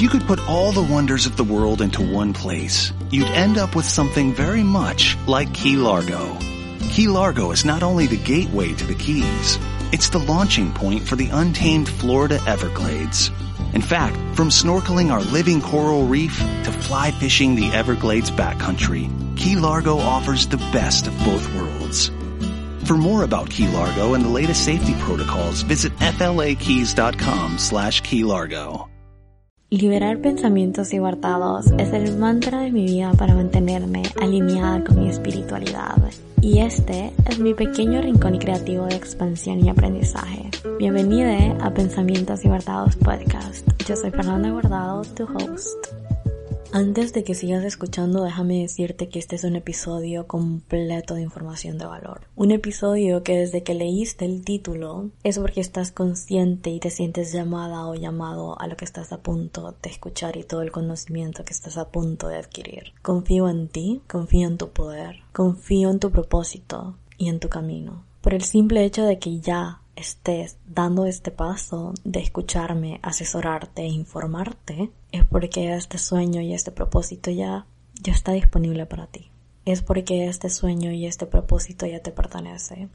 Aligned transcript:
If 0.00 0.04
you 0.04 0.18
could 0.18 0.26
put 0.26 0.48
all 0.48 0.72
the 0.72 0.80
wonders 0.80 1.26
of 1.26 1.36
the 1.36 1.44
world 1.44 1.82
into 1.82 2.00
one 2.00 2.32
place, 2.32 2.90
you'd 3.10 3.28
end 3.28 3.58
up 3.58 3.76
with 3.76 3.84
something 3.84 4.32
very 4.32 4.62
much 4.62 5.18
like 5.26 5.52
Key 5.52 5.76
Largo. 5.76 6.38
Key 6.88 7.06
Largo 7.06 7.50
is 7.50 7.66
not 7.66 7.82
only 7.82 8.06
the 8.06 8.16
gateway 8.16 8.72
to 8.72 8.86
the 8.86 8.94
Keys, 8.94 9.58
it's 9.92 10.08
the 10.08 10.18
launching 10.18 10.72
point 10.72 11.06
for 11.06 11.16
the 11.16 11.28
untamed 11.30 11.86
Florida 11.86 12.40
Everglades. 12.46 13.30
In 13.74 13.82
fact, 13.82 14.16
from 14.34 14.48
snorkeling 14.48 15.12
our 15.12 15.20
living 15.20 15.60
coral 15.60 16.06
reef 16.06 16.34
to 16.38 16.72
fly 16.72 17.10
fishing 17.10 17.54
the 17.54 17.70
Everglades 17.70 18.30
backcountry, 18.30 19.10
Key 19.36 19.56
Largo 19.56 19.98
offers 19.98 20.46
the 20.46 20.64
best 20.72 21.08
of 21.08 21.18
both 21.26 21.46
worlds. 21.54 22.10
For 22.86 22.96
more 22.96 23.22
about 23.22 23.50
Key 23.50 23.68
Largo 23.68 24.14
and 24.14 24.24
the 24.24 24.30
latest 24.30 24.64
safety 24.64 24.94
protocols, 25.00 25.60
visit 25.60 25.92
flakeys.com 25.98 27.58
slash 27.58 28.00
Key 28.00 28.24
Largo. 28.24 28.89
Liberar 29.72 30.18
pensamientos 30.18 30.90
guardados 30.92 31.66
es 31.78 31.92
el 31.92 32.16
mantra 32.18 32.58
de 32.58 32.72
mi 32.72 32.86
vida 32.86 33.12
para 33.16 33.36
mantenerme 33.36 34.02
alineada 34.20 34.82
con 34.82 34.98
mi 34.98 35.08
espiritualidad. 35.08 35.94
Y 36.42 36.58
este 36.58 37.12
es 37.28 37.38
mi 37.38 37.54
pequeño 37.54 38.02
rincón 38.02 38.38
creativo 38.38 38.86
de 38.86 38.96
expansión 38.96 39.64
y 39.64 39.68
aprendizaje. 39.68 40.50
Bienvenida 40.80 41.56
a 41.64 41.72
Pensamientos 41.72 42.42
Guardados 42.42 42.96
Podcast. 42.96 43.64
Yo 43.86 43.94
soy 43.94 44.10
Fernanda 44.10 44.50
Guardado, 44.50 45.02
tu 45.14 45.22
host. 45.22 46.09
Antes 46.72 47.12
de 47.12 47.24
que 47.24 47.34
sigas 47.34 47.64
escuchando, 47.64 48.22
déjame 48.22 48.60
decirte 48.60 49.08
que 49.08 49.18
este 49.18 49.34
es 49.34 49.42
un 49.42 49.56
episodio 49.56 50.28
completo 50.28 51.14
de 51.14 51.22
información 51.22 51.78
de 51.78 51.86
valor. 51.86 52.28
Un 52.36 52.52
episodio 52.52 53.24
que 53.24 53.36
desde 53.36 53.64
que 53.64 53.74
leíste 53.74 54.24
el 54.24 54.44
título 54.44 55.10
es 55.24 55.40
porque 55.40 55.60
estás 55.60 55.90
consciente 55.90 56.70
y 56.70 56.78
te 56.78 56.90
sientes 56.90 57.32
llamada 57.32 57.88
o 57.88 57.96
llamado 57.96 58.60
a 58.60 58.68
lo 58.68 58.76
que 58.76 58.84
estás 58.84 59.12
a 59.12 59.18
punto 59.18 59.74
de 59.82 59.90
escuchar 59.90 60.36
y 60.36 60.44
todo 60.44 60.62
el 60.62 60.70
conocimiento 60.70 61.44
que 61.44 61.52
estás 61.52 61.76
a 61.76 61.88
punto 61.88 62.28
de 62.28 62.36
adquirir. 62.36 62.92
Confío 63.02 63.48
en 63.48 63.66
ti, 63.66 64.02
confío 64.08 64.46
en 64.46 64.56
tu 64.56 64.70
poder, 64.70 65.24
confío 65.32 65.90
en 65.90 65.98
tu 65.98 66.12
propósito 66.12 66.94
y 67.18 67.30
en 67.30 67.40
tu 67.40 67.48
camino. 67.48 68.04
Por 68.20 68.32
el 68.32 68.42
simple 68.42 68.84
hecho 68.84 69.02
de 69.04 69.18
que 69.18 69.40
ya 69.40 69.79
estés 70.00 70.58
dando 70.66 71.06
este 71.06 71.30
paso 71.30 71.94
de 72.04 72.20
escucharme, 72.20 72.98
asesorarte 73.02 73.82
e 73.82 73.88
informarte, 73.88 74.90
es 75.12 75.24
porque 75.24 75.74
este 75.74 75.98
sueño 75.98 76.40
y 76.40 76.54
este 76.54 76.72
propósito 76.72 77.30
ya, 77.30 77.66
ya 78.02 78.12
está 78.12 78.32
disponible 78.32 78.86
para 78.86 79.06
ti. 79.06 79.30
Es 79.64 79.82
porque 79.82 80.26
este 80.26 80.48
sueño 80.48 80.90
y 80.90 81.06
este 81.06 81.26
propósito 81.26 81.86
ya 81.86 82.00
te 82.00 82.10
pertenece 82.10 82.88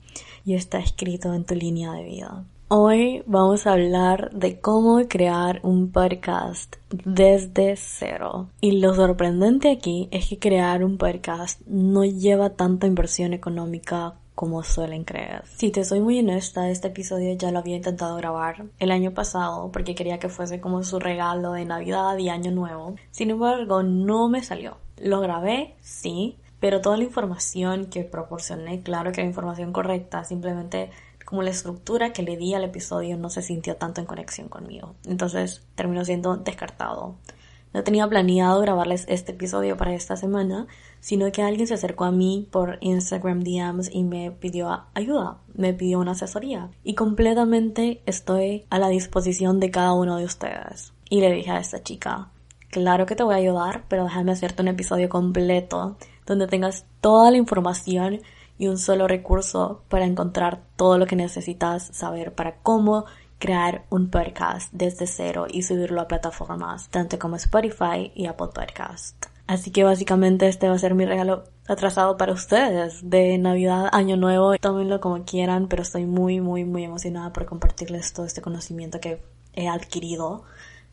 y 0.43 0.55
está 0.55 0.79
escrito 0.79 1.33
en 1.33 1.45
tu 1.45 1.55
línea 1.55 1.93
de 1.93 2.03
vida. 2.03 2.45
Hoy 2.67 3.21
vamos 3.27 3.67
a 3.67 3.73
hablar 3.73 4.31
de 4.31 4.59
cómo 4.59 4.99
crear 5.07 5.59
un 5.61 5.91
podcast 5.91 6.77
desde 6.89 7.75
cero. 7.77 8.49
Y 8.59 8.79
lo 8.79 8.95
sorprendente 8.95 9.69
aquí 9.69 10.07
es 10.09 10.27
que 10.27 10.39
crear 10.39 10.83
un 10.83 10.97
podcast 10.97 11.61
no 11.67 12.03
lleva 12.03 12.55
tanta 12.55 12.87
inversión 12.87 13.33
económica 13.33 14.15
como 14.35 14.63
suelen 14.63 15.05
creer. 15.05 15.43
Si 15.47 15.71
te 15.71 15.85
soy 15.85 16.01
muy 16.01 16.19
honesta, 16.19 16.69
este 16.69 16.89
episodio 16.89 17.33
ya 17.35 17.51
lo 17.51 17.59
había 17.59 17.77
intentado 17.77 18.15
grabar 18.17 18.65
el 18.79 18.91
año 18.91 19.11
pasado 19.11 19.71
porque 19.71 19.95
quería 19.95 20.19
que 20.19 20.29
fuese 20.29 20.59
como 20.59 20.83
su 20.83 20.99
regalo 20.99 21.53
de 21.53 21.65
Navidad 21.65 22.17
y 22.17 22.29
Año 22.29 22.51
Nuevo. 22.51 22.95
Sin 23.11 23.31
embargo, 23.31 23.81
no 23.81 24.27
me 24.27 24.43
salió. 24.43 24.77
Lo 24.97 25.21
grabé, 25.21 25.75
sí, 25.81 26.37
pero 26.59 26.81
toda 26.81 26.97
la 26.97 27.03
información 27.03 27.85
que 27.85 28.03
proporcioné, 28.03 28.81
claro 28.81 29.11
que 29.11 29.21
la 29.21 29.27
información 29.27 29.71
correcta, 29.71 30.23
simplemente 30.25 30.89
como 31.25 31.41
la 31.41 31.49
estructura 31.49 32.13
que 32.13 32.21
le 32.21 32.37
di 32.37 32.53
al 32.53 32.63
episodio 32.63 33.17
no 33.17 33.29
se 33.29 33.41
sintió 33.41 33.77
tanto 33.77 33.99
en 33.99 34.07
conexión 34.07 34.47
conmigo. 34.47 34.95
Entonces 35.05 35.63
terminó 35.75 36.05
siendo 36.05 36.37
descartado. 36.37 37.15
No 37.73 37.83
tenía 37.83 38.07
planeado 38.07 38.61
grabarles 38.61 39.05
este 39.09 39.33
episodio 39.33 39.75
para 39.75 39.93
esta 39.93 40.15
semana, 40.15 40.67
sino 41.05 41.31
que 41.31 41.43
alguien 41.43 41.67
se 41.67 41.75
acercó 41.75 42.05
a 42.05 42.11
mí 42.11 42.47
por 42.49 42.79
Instagram 42.81 43.43
DMs 43.43 43.91
y 43.93 44.03
me 44.03 44.31
pidió 44.31 44.85
ayuda, 44.95 45.37
me 45.53 45.71
pidió 45.71 45.99
una 45.99 46.13
asesoría. 46.13 46.71
Y 46.83 46.95
completamente 46.95 48.01
estoy 48.07 48.65
a 48.71 48.79
la 48.79 48.87
disposición 48.87 49.59
de 49.59 49.69
cada 49.69 49.93
uno 49.93 50.17
de 50.17 50.25
ustedes. 50.25 50.93
Y 51.07 51.21
le 51.21 51.31
dije 51.31 51.51
a 51.51 51.59
esta 51.59 51.83
chica, 51.83 52.29
claro 52.71 53.05
que 53.05 53.15
te 53.15 53.21
voy 53.21 53.35
a 53.35 53.37
ayudar, 53.37 53.83
pero 53.87 54.05
déjame 54.05 54.31
hacerte 54.31 54.63
un 54.63 54.69
episodio 54.69 55.07
completo 55.07 55.95
donde 56.25 56.47
tengas 56.47 56.87
toda 57.01 57.29
la 57.29 57.37
información 57.37 58.21
y 58.57 58.65
un 58.65 58.79
solo 58.79 59.07
recurso 59.07 59.83
para 59.89 60.05
encontrar 60.05 60.63
todo 60.75 60.97
lo 60.97 61.05
que 61.05 61.15
necesitas 61.15 61.85
saber 61.93 62.33
para 62.33 62.55
cómo 62.63 63.05
crear 63.37 63.85
un 63.91 64.09
podcast 64.09 64.73
desde 64.73 65.05
cero 65.05 65.45
y 65.47 65.61
subirlo 65.61 66.01
a 66.01 66.07
plataformas 66.07 66.89
tanto 66.89 67.19
como 67.19 67.35
Spotify 67.35 68.11
y 68.15 68.25
Apple 68.25 68.47
Podcast. 68.55 69.24
Así 69.47 69.71
que 69.71 69.83
básicamente 69.83 70.47
este 70.47 70.67
va 70.67 70.75
a 70.75 70.79
ser 70.79 70.95
mi 70.95 71.05
regalo 71.05 71.43
atrasado 71.67 72.17
para 72.17 72.33
ustedes 72.33 73.09
de 73.09 73.37
Navidad, 73.37 73.89
Año 73.91 74.17
Nuevo. 74.17 74.57
Tómenlo 74.57 74.99
como 74.99 75.23
quieran, 75.23 75.67
pero 75.67 75.83
estoy 75.83 76.05
muy, 76.05 76.41
muy, 76.41 76.65
muy 76.65 76.83
emocionada 76.83 77.31
por 77.31 77.45
compartirles 77.45 78.13
todo 78.13 78.25
este 78.25 78.41
conocimiento 78.41 78.99
que 78.99 79.21
he 79.53 79.67
adquirido 79.67 80.43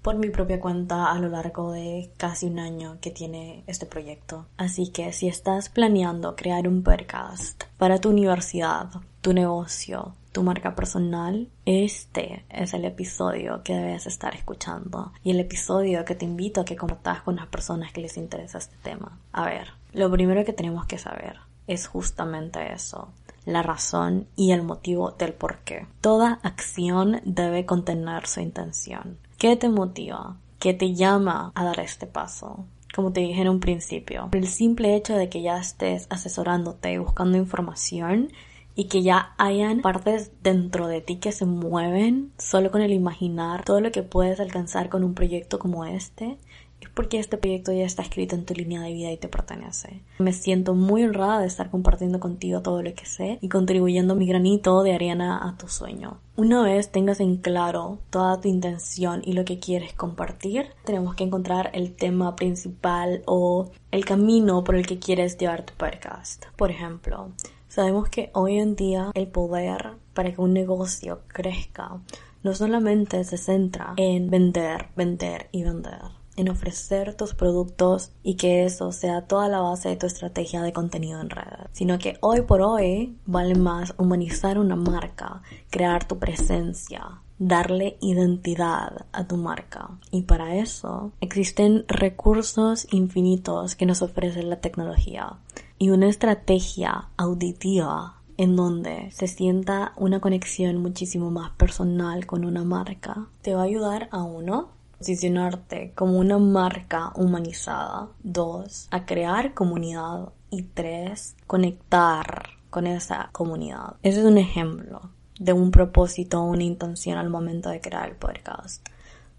por 0.02 0.16
mi 0.16 0.30
propia 0.30 0.60
cuenta 0.60 1.12
a 1.12 1.18
lo 1.18 1.28
largo 1.28 1.70
de 1.72 2.10
casi 2.16 2.46
un 2.46 2.58
año 2.58 2.98
que 3.00 3.10
tiene 3.10 3.62
este 3.68 3.86
proyecto. 3.86 4.46
Así 4.56 4.88
que 4.88 5.12
si 5.12 5.28
estás 5.28 5.68
planeando 5.68 6.34
crear 6.34 6.66
un 6.66 6.82
podcast 6.82 7.64
para 7.78 7.98
tu 7.98 8.10
universidad, 8.10 8.88
tu 9.22 9.32
negocio, 9.32 10.14
tu 10.32 10.42
marca 10.42 10.74
personal, 10.74 11.48
este 11.64 12.44
es 12.50 12.74
el 12.74 12.84
episodio 12.84 13.62
que 13.62 13.74
debes 13.74 14.06
estar 14.06 14.34
escuchando 14.34 15.12
y 15.22 15.30
el 15.30 15.40
episodio 15.40 16.04
que 16.04 16.16
te 16.16 16.24
invito 16.24 16.60
a 16.60 16.64
que 16.64 16.76
compartas 16.76 17.22
con 17.22 17.36
las 17.36 17.46
personas 17.46 17.92
que 17.92 18.00
les 18.00 18.16
interesa 18.16 18.58
este 18.58 18.76
tema. 18.82 19.18
A 19.32 19.44
ver, 19.46 19.68
lo 19.92 20.10
primero 20.10 20.44
que 20.44 20.52
tenemos 20.52 20.86
que 20.86 20.98
saber 20.98 21.36
es 21.68 21.86
justamente 21.86 22.72
eso, 22.72 23.12
la 23.46 23.62
razón 23.62 24.26
y 24.34 24.50
el 24.50 24.62
motivo 24.62 25.12
del 25.12 25.34
por 25.34 25.58
qué. 25.58 25.86
Toda 26.00 26.40
acción 26.42 27.20
debe 27.24 27.64
contener 27.64 28.26
su 28.26 28.40
intención. 28.40 29.18
¿Qué 29.38 29.56
te 29.56 29.68
motiva? 29.68 30.36
¿Qué 30.58 30.74
te 30.74 30.94
llama 30.94 31.52
a 31.54 31.64
dar 31.64 31.78
este 31.78 32.08
paso? 32.08 32.64
Como 32.94 33.12
te 33.12 33.20
dije 33.20 33.40
en 33.40 33.48
un 33.48 33.60
principio, 33.60 34.28
el 34.32 34.48
simple 34.48 34.96
hecho 34.96 35.14
de 35.14 35.28
que 35.28 35.42
ya 35.42 35.58
estés 35.58 36.06
asesorándote 36.10 36.92
y 36.92 36.98
buscando 36.98 37.38
información 37.38 38.32
y 38.74 38.84
que 38.84 39.02
ya 39.02 39.34
hayan 39.38 39.80
partes 39.80 40.32
dentro 40.42 40.86
de 40.86 41.00
ti 41.00 41.16
que 41.16 41.32
se 41.32 41.46
mueven 41.46 42.32
solo 42.38 42.70
con 42.70 42.82
el 42.82 42.92
imaginar 42.92 43.64
todo 43.64 43.80
lo 43.80 43.92
que 43.92 44.02
puedes 44.02 44.40
alcanzar 44.40 44.88
con 44.88 45.04
un 45.04 45.14
proyecto 45.14 45.58
como 45.58 45.84
este, 45.84 46.38
es 46.82 46.88
porque 46.88 47.18
este 47.18 47.38
proyecto 47.38 47.72
ya 47.72 47.84
está 47.84 48.02
escrito 48.02 48.34
en 48.34 48.44
tu 48.44 48.54
línea 48.54 48.82
de 48.82 48.92
vida 48.92 49.12
y 49.12 49.16
te 49.16 49.28
pertenece. 49.28 50.02
Me 50.18 50.32
siento 50.32 50.74
muy 50.74 51.04
honrada 51.04 51.40
de 51.40 51.46
estar 51.46 51.70
compartiendo 51.70 52.18
contigo 52.18 52.60
todo 52.60 52.82
lo 52.82 52.92
que 52.94 53.06
sé 53.06 53.38
y 53.40 53.48
contribuyendo 53.48 54.16
mi 54.16 54.26
granito 54.26 54.82
de 54.82 54.92
arena 54.92 55.48
a 55.48 55.56
tu 55.56 55.68
sueño. 55.68 56.18
Una 56.34 56.62
vez 56.62 56.90
tengas 56.90 57.20
en 57.20 57.36
claro 57.36 57.98
toda 58.10 58.40
tu 58.40 58.48
intención 58.48 59.22
y 59.24 59.34
lo 59.34 59.44
que 59.44 59.60
quieres 59.60 59.92
compartir, 59.94 60.66
tenemos 60.84 61.14
que 61.14 61.24
encontrar 61.24 61.70
el 61.72 61.94
tema 61.94 62.34
principal 62.34 63.22
o 63.26 63.70
el 63.92 64.04
camino 64.04 64.64
por 64.64 64.74
el 64.74 64.86
que 64.86 64.98
quieres 64.98 65.38
llevar 65.38 65.64
tu 65.64 65.74
podcast. 65.74 66.46
Por 66.56 66.70
ejemplo, 66.72 67.30
sabemos 67.72 68.10
que 68.10 68.30
hoy 68.34 68.58
en 68.58 68.76
día 68.76 69.10
el 69.14 69.28
poder 69.28 69.92
para 70.12 70.30
que 70.30 70.42
un 70.42 70.52
negocio 70.52 71.22
crezca 71.26 72.02
no 72.42 72.54
solamente 72.54 73.24
se 73.24 73.38
centra 73.38 73.94
en 73.96 74.28
vender, 74.28 74.88
vender 74.94 75.48
y 75.52 75.62
vender 75.62 76.02
en 76.36 76.50
ofrecer 76.50 77.14
tus 77.14 77.34
productos 77.34 78.12
y 78.22 78.34
que 78.34 78.64
eso 78.64 78.92
sea 78.92 79.22
toda 79.22 79.48
la 79.48 79.60
base 79.60 79.88
de 79.88 79.96
tu 79.96 80.06
estrategia 80.06 80.60
de 80.60 80.74
contenido 80.74 81.20
en 81.20 81.30
redes, 81.30 81.68
sino 81.72 81.98
que 81.98 82.18
hoy 82.20 82.42
por 82.42 82.60
hoy 82.60 83.16
vale 83.24 83.54
más 83.54 83.94
humanizar 83.96 84.58
una 84.58 84.76
marca, 84.76 85.42
crear 85.70 86.06
tu 86.06 86.18
presencia, 86.18 87.20
darle 87.38 87.96
identidad 88.00 89.06
a 89.12 89.26
tu 89.26 89.36
marca. 89.36 89.98
Y 90.10 90.22
para 90.22 90.56
eso 90.56 91.12
existen 91.20 91.84
recursos 91.88 92.86
infinitos 92.92 93.76
que 93.76 93.86
nos 93.86 94.00
ofrece 94.00 94.42
la 94.42 94.60
tecnología 94.60 95.38
y 95.82 95.90
una 95.90 96.08
estrategia 96.08 97.08
auditiva 97.16 98.22
en 98.36 98.54
donde 98.54 99.10
se 99.10 99.26
sienta 99.26 99.94
una 99.96 100.20
conexión 100.20 100.76
muchísimo 100.76 101.32
más 101.32 101.50
personal 101.56 102.24
con 102.24 102.44
una 102.44 102.62
marca, 102.62 103.26
te 103.40 103.52
va 103.56 103.62
a 103.62 103.64
ayudar 103.64 104.08
a 104.12 104.22
uno 104.22 104.68
posicionarte 104.96 105.90
como 105.96 106.20
una 106.20 106.38
marca 106.38 107.10
humanizada. 107.16 108.10
Dos, 108.22 108.86
a 108.92 109.06
crear 109.06 109.54
comunidad. 109.54 110.28
Y 110.50 110.62
tres, 110.62 111.34
conectar 111.48 112.50
con 112.70 112.86
esa 112.86 113.30
comunidad. 113.32 113.96
Ese 114.04 114.20
es 114.20 114.24
un 114.24 114.38
ejemplo 114.38 115.10
de 115.40 115.52
un 115.52 115.72
propósito 115.72 116.42
o 116.42 116.44
una 116.44 116.62
intención 116.62 117.18
al 117.18 117.28
momento 117.28 117.70
de 117.70 117.80
crear 117.80 118.08
el 118.08 118.14
podcast. 118.14 118.86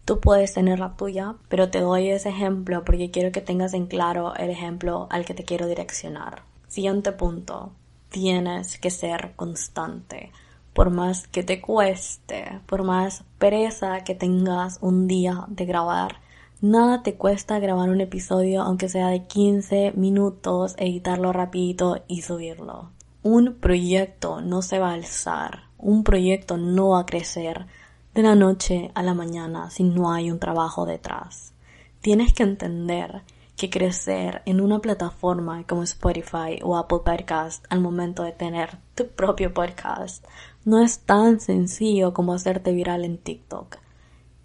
Tú 0.05 0.19
puedes 0.19 0.53
tener 0.53 0.79
la 0.79 0.95
tuya, 0.95 1.35
pero 1.47 1.69
te 1.69 1.79
doy 1.79 2.09
ese 2.09 2.29
ejemplo 2.29 2.83
porque 2.83 3.11
quiero 3.11 3.31
que 3.31 3.41
tengas 3.41 3.73
en 3.73 3.87
claro 3.87 4.35
el 4.35 4.49
ejemplo 4.49 5.07
al 5.09 5.25
que 5.25 5.33
te 5.33 5.45
quiero 5.45 5.67
direccionar. 5.67 6.43
Siguiente 6.67 7.11
punto. 7.11 7.71
Tienes 8.09 8.77
que 8.77 8.91
ser 8.91 9.33
constante 9.35 10.31
por 10.73 10.89
más 10.89 11.27
que 11.27 11.43
te 11.43 11.61
cueste, 11.61 12.61
por 12.65 12.83
más 12.83 13.23
pereza 13.37 14.03
que 14.03 14.15
tengas 14.15 14.79
un 14.81 15.07
día 15.07 15.45
de 15.47 15.65
grabar, 15.65 16.17
Nada 16.63 17.03
te 17.03 17.15
cuesta 17.15 17.59
grabar 17.59 17.89
un 17.89 17.99
episodio 17.99 18.61
aunque 18.61 18.87
sea 18.87 19.09
de 19.09 19.25
15 19.25 19.91
minutos, 19.97 20.75
editarlo 20.77 21.33
rapidito 21.33 22.05
y 22.07 22.21
subirlo. 22.21 22.91
Un 23.21 23.55
proyecto 23.55 24.39
no 24.39 24.61
se 24.61 24.79
va 24.79 24.91
a 24.91 24.93
alzar, 24.93 25.63
un 25.77 26.05
proyecto 26.05 26.55
no 26.55 26.91
va 26.91 27.01
a 27.01 27.05
crecer 27.05 27.65
de 28.13 28.21
la 28.21 28.35
noche 28.35 28.91
a 28.93 29.01
la 29.01 29.13
mañana 29.13 29.69
si 29.71 29.83
no 29.83 30.11
hay 30.11 30.29
un 30.29 30.39
trabajo 30.39 30.85
detrás. 30.85 31.53
Tienes 32.01 32.33
que 32.33 32.43
entender 32.43 33.23
que 33.55 33.69
crecer 33.69 34.41
en 34.45 34.61
una 34.61 34.79
plataforma 34.79 35.65
como 35.65 35.83
Spotify 35.83 36.59
o 36.63 36.77
Apple 36.77 36.99
Podcast 37.05 37.65
al 37.69 37.81
momento 37.81 38.23
de 38.23 38.31
tener 38.31 38.77
tu 38.95 39.07
propio 39.07 39.53
podcast 39.53 40.25
no 40.65 40.79
es 40.79 40.99
tan 40.99 41.39
sencillo 41.39 42.13
como 42.13 42.33
hacerte 42.33 42.71
viral 42.71 43.03
en 43.03 43.17
TikTok. 43.17 43.77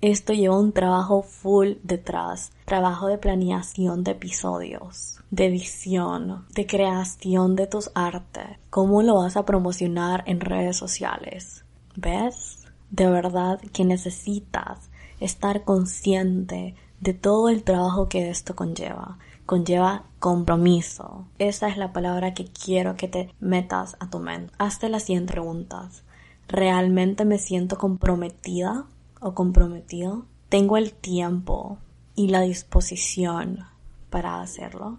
Esto 0.01 0.33
lleva 0.33 0.59
un 0.59 0.73
trabajo 0.73 1.23
full 1.23 1.73
detrás, 1.83 2.53
trabajo 2.65 3.09
de 3.09 3.19
planeación 3.19 4.05
de 4.05 4.13
episodios, 4.13 5.21
de 5.31 5.47
edición, 5.47 6.47
de 6.55 6.67
creación 6.67 7.57
de 7.57 7.67
tus 7.67 7.91
artes, 7.95 8.47
cómo 8.71 9.03
lo 9.03 9.17
vas 9.17 9.37
a 9.37 9.45
promocionar 9.45 10.23
en 10.27 10.41
redes 10.41 10.77
sociales. 10.77 11.65
¿Ves? 11.97 12.58
De 12.91 13.09
verdad 13.09 13.61
que 13.73 13.85
necesitas 13.85 14.91
estar 15.21 15.65
consciente 15.65 16.75
de 17.01 17.15
todo 17.15 17.49
el 17.49 17.63
trabajo 17.63 18.09
que 18.09 18.31
esto 18.31 18.57
conlleva. 18.57 19.19
Conlleva 19.47 20.05
compromiso. 20.19 21.27
Esa 21.39 21.69
es 21.69 21.77
la 21.77 21.93
palabra 21.93 22.35
que 22.35 22.47
quiero 22.47 22.97
que 22.97 23.09
te 23.09 23.31
metas 23.41 23.97
a 24.01 24.11
tu 24.11 24.19
mente. 24.19 24.53
Hazte 24.59 24.89
las 24.89 25.05
siguientes 25.05 25.33
preguntas. 25.33 26.03
¿Realmente 26.49 27.25
me 27.25 27.39
siento 27.39 27.79
comprometida 27.79 28.87
o 29.21 29.35
comprometido, 29.35 30.27
tengo 30.49 30.77
el 30.77 30.93
tiempo 30.93 31.79
y 32.15 32.29
la 32.29 32.41
disposición 32.43 33.67
para 34.11 34.41
hacerlo. 34.41 34.99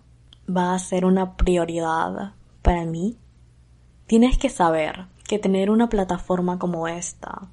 Va 0.49 0.73
a 0.73 0.79
ser 0.79 1.05
una 1.05 1.35
prioridad 1.35 2.33
para 2.61 2.85
mí. 2.85 3.17
Tienes 4.07 4.37
que 4.37 4.49
saber 4.49 5.07
que 5.27 5.39
tener 5.39 5.69
una 5.69 5.89
plataforma 5.89 6.57
como 6.57 6.87
esta, 6.87 7.49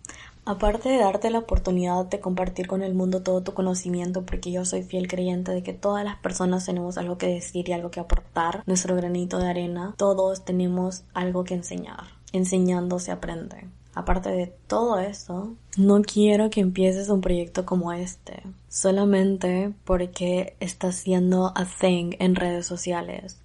aparte 0.47 0.89
de 0.89 0.99
darte 0.99 1.29
la 1.29 1.41
oportunidad 1.41 2.07
de 2.07 2.21
compartir 2.21 2.69
con 2.69 2.83
el 2.83 2.95
mundo 2.95 3.23
todo 3.23 3.43
tu 3.43 3.53
conocimiento, 3.53 4.25
porque 4.25 4.53
yo 4.53 4.65
soy 4.65 4.83
fiel 4.85 5.09
creyente 5.09 5.53
de 5.53 5.63
que 5.63 5.75
todas 5.75 6.05
las 6.05 6.17
personas 6.17 6.65
tenemos 6.65 6.97
algo 6.97 7.19
que 7.19 7.27
decir 7.27 7.69
y 7.69 7.73
algo 7.73 7.91
que 7.91 8.01
aportar, 8.01 8.63
nuestro 8.67 8.95
granito 8.97 9.39
de 9.39 9.49
arena, 9.49 9.95
todos 9.99 10.45
tenemos 10.45 11.03
algo 11.13 11.45
que 11.45 11.55
enseñar. 11.55 12.05
Enseñando 12.33 12.99
se 13.01 13.11
aprende. 13.13 13.67
Aparte 13.95 14.31
de 14.31 14.53
todo 14.67 14.99
eso, 14.99 15.55
no 15.77 16.03
quiero 16.03 16.51
que 16.51 16.61
empieces 16.61 17.09
un 17.09 17.23
proyecto 17.23 17.65
como 17.65 17.93
este, 17.93 18.43
solamente 18.69 19.73
porque 19.85 20.55
está 20.61 20.93
siendo 20.93 21.53
a 21.57 21.65
thing 21.65 22.13
en 22.19 22.35
redes 22.35 22.67
sociales, 22.67 23.41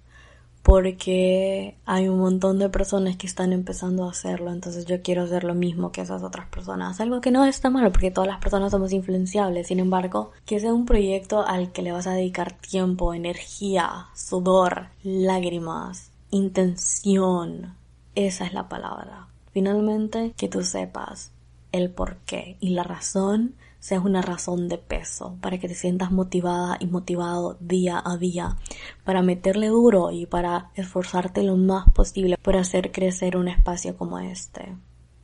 porque 0.72 1.76
hay 1.84 2.08
un 2.08 2.18
montón 2.18 2.58
de 2.58 2.70
personas 2.70 3.18
que 3.18 3.26
están 3.26 3.52
empezando 3.52 4.06
a 4.06 4.10
hacerlo, 4.10 4.50
entonces 4.50 4.86
yo 4.86 5.02
quiero 5.02 5.24
hacer 5.24 5.44
lo 5.44 5.54
mismo 5.54 5.92
que 5.92 6.00
esas 6.00 6.22
otras 6.22 6.46
personas, 6.46 6.98
algo 6.98 7.20
que 7.20 7.30
no 7.30 7.44
está 7.44 7.68
malo 7.68 7.92
porque 7.92 8.10
todas 8.10 8.28
las 8.28 8.40
personas 8.40 8.70
somos 8.70 8.90
influenciables, 8.94 9.66
sin 9.66 9.80
embargo, 9.80 10.30
que 10.46 10.60
sea 10.60 10.72
un 10.72 10.86
proyecto 10.86 11.46
al 11.46 11.72
que 11.72 11.82
le 11.82 11.92
vas 11.92 12.06
a 12.06 12.14
dedicar 12.14 12.54
tiempo, 12.54 13.12
energía, 13.12 14.06
sudor, 14.14 14.86
lágrimas, 15.02 16.10
intención, 16.30 17.74
esa 18.14 18.46
es 18.46 18.54
la 18.54 18.70
palabra. 18.70 19.28
Finalmente, 19.52 20.32
que 20.38 20.48
tú 20.48 20.62
sepas 20.62 21.32
el 21.72 21.90
por 21.90 22.16
qué 22.24 22.56
y 22.60 22.70
la 22.70 22.82
razón 22.82 23.56
sea 23.82 24.00
una 24.00 24.22
razón 24.22 24.68
de 24.68 24.78
peso 24.78 25.36
para 25.40 25.58
que 25.58 25.66
te 25.66 25.74
sientas 25.74 26.12
motivada 26.12 26.76
y 26.78 26.86
motivado 26.86 27.56
día 27.58 28.00
a 28.04 28.16
día 28.16 28.56
para 29.02 29.22
meterle 29.22 29.66
duro 29.66 30.12
y 30.12 30.26
para 30.26 30.70
esforzarte 30.76 31.42
lo 31.42 31.56
más 31.56 31.90
posible 31.90 32.38
por 32.40 32.56
hacer 32.56 32.92
crecer 32.92 33.36
un 33.36 33.48
espacio 33.48 33.96
como 33.96 34.20
este. 34.20 34.76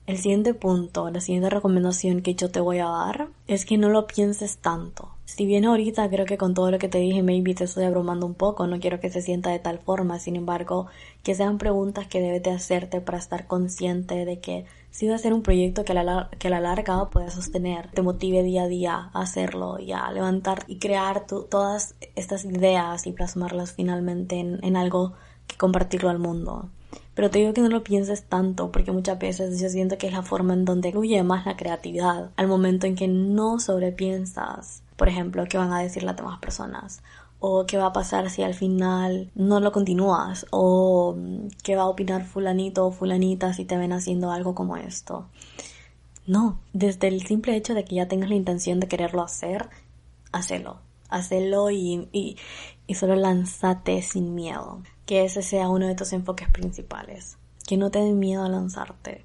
El 0.07 0.19
siguiente 0.19 0.55
punto, 0.55 1.09
la 1.09 1.21
siguiente 1.21 1.51
recomendación 1.51 2.21
que 2.21 2.35
yo 2.35 2.51
te 2.51 2.59
voy 2.59 2.79
a 2.79 2.89
dar 2.89 3.29
es 3.47 3.65
que 3.65 3.79
no 3.79 3.91
lo 3.91 4.09
pienses 4.09 4.59
tanto. 4.59 5.15
Si 5.29 5.45
bien 5.45 5.67
ahorita 5.67 6.09
creo 6.09 6.25
que 6.25 6.39
con 6.39 6.55
todo 6.55 6.71
lo 6.71 6.79
que 6.79 6.89
te 6.89 6.97
dije 6.99 7.23
maybe 7.23 7.55
te 7.55 7.65
estoy 7.65 7.85
abrumando 7.85 8.25
un 8.25 8.33
poco, 8.33 8.67
no 8.67 8.81
quiero 8.81 8.99
que 8.99 9.11
se 9.11 9.21
sienta 9.21 9.51
de 9.51 9.59
tal 9.59 9.79
forma, 9.79 10.19
sin 10.19 10.37
embargo, 10.37 10.87
que 11.23 11.35
sean 11.35 11.59
preguntas 11.59 12.07
que 12.07 12.23
debes 12.23 12.43
de 12.43 12.51
hacerte 12.51 13.03
para 13.03 13.19
estar 13.19 13.47
consciente 13.47 14.25
de 14.25 14.41
que 14.41 14.65
si 14.91 15.07
va 15.07 15.17
a 15.17 15.19
ser 15.19 15.35
un 15.35 15.43
proyecto 15.43 15.85
que 15.85 15.93
a 15.93 16.03
la, 16.03 16.31
que 16.39 16.49
a 16.49 16.51
la 16.51 16.61
larga 16.61 17.11
puedas 17.11 17.35
sostener, 17.35 17.91
te 17.91 18.01
motive 18.01 18.43
día 18.43 18.63
a 18.63 18.69
día 18.69 19.11
a 19.13 19.21
hacerlo 19.21 19.79
y 19.79 19.93
a 19.93 20.11
levantar 20.11 20.65
y 20.67 20.79
crear 20.79 21.27
todas 21.27 21.95
estas 22.17 22.47
ideas 22.47 23.07
y 23.07 23.13
plasmarlas 23.13 23.75
finalmente 23.75 24.37
en, 24.41 24.59
en 24.65 24.77
algo 24.79 25.13
que 25.47 25.59
compartirlo 25.59 26.09
al 26.09 26.19
mundo. 26.19 26.71
Pero 27.15 27.29
te 27.29 27.41
digo 27.41 27.53
que 27.53 27.61
no 27.61 27.69
lo 27.69 27.85
pienses 27.85 28.25
tanto 28.25 28.73
porque 28.73 28.93
muchas 28.93 29.19
veces 29.19 29.61
yo 29.61 29.69
siento 29.69 29.99
que 29.99 30.07
es 30.07 30.15
la 30.15 30.23
forma 30.23 30.55
en 30.55 30.65
donde 30.65 30.91
fluye 30.91 31.23
más 31.23 31.45
la 31.45 31.59
creatividad 31.59 32.31
al 32.37 32.49
momento 32.49 32.87
en 32.87 32.95
que 32.95 33.09
no 33.09 33.61
sobrepiensas 33.61 34.85
por 34.99 35.09
ejemplo, 35.09 35.45
qué 35.49 35.57
van 35.57 35.73
a 35.73 35.81
decir 35.81 36.03
las 36.03 36.17
demás 36.17 36.41
personas 36.41 37.03
o 37.39 37.67
qué 37.67 37.79
va 37.79 37.87
a 37.87 37.93
pasar 37.93 38.31
si 38.31 38.43
al 38.43 38.55
final 38.55 39.31
no 39.37 39.61
lo 39.61 39.71
continúas 39.71 40.45
o 40.51 41.15
mm, 41.17 41.47
qué 41.63 41.77
va 41.77 41.83
a 41.83 41.89
opinar 41.89 42.25
fulanito 42.25 42.85
o 42.85 42.91
fulanita 42.91 43.55
si 43.55 43.65
te 43.65 43.79
ven 43.79 43.93
haciendo 43.93 44.33
algo 44.33 44.57
como 44.57 44.77
esto. 44.77 45.29
No, 46.27 46.59
desde 46.73 47.07
el 47.07 47.25
simple 47.25 47.55
hecho 47.55 47.75
de 47.75 47.85
que 47.85 47.95
ya 47.95 48.09
tengas 48.09 48.29
la 48.29 48.35
intención 48.35 48.81
de 48.81 48.89
quererlo 48.89 49.23
hacer, 49.23 49.71
hacelo. 50.33 50.81
Hacelo 51.09 51.71
y, 51.71 52.09
y, 52.13 52.37
y 52.89 52.95
solo 52.95 53.15
lánzate 53.15 54.03
sin 54.03 54.35
miedo. 54.35 54.83
Que 55.07 55.25
ese 55.25 55.43
sea 55.43 55.69
uno 55.69 55.87
de 55.87 55.95
tus 55.95 56.13
enfoques 56.13 56.51
principales. 56.51 57.39
Que 57.67 57.77
no 57.77 57.93
te 57.93 58.01
den 58.01 58.19
miedo 58.19 58.45
a 58.45 58.49
lanzarte 58.49 59.25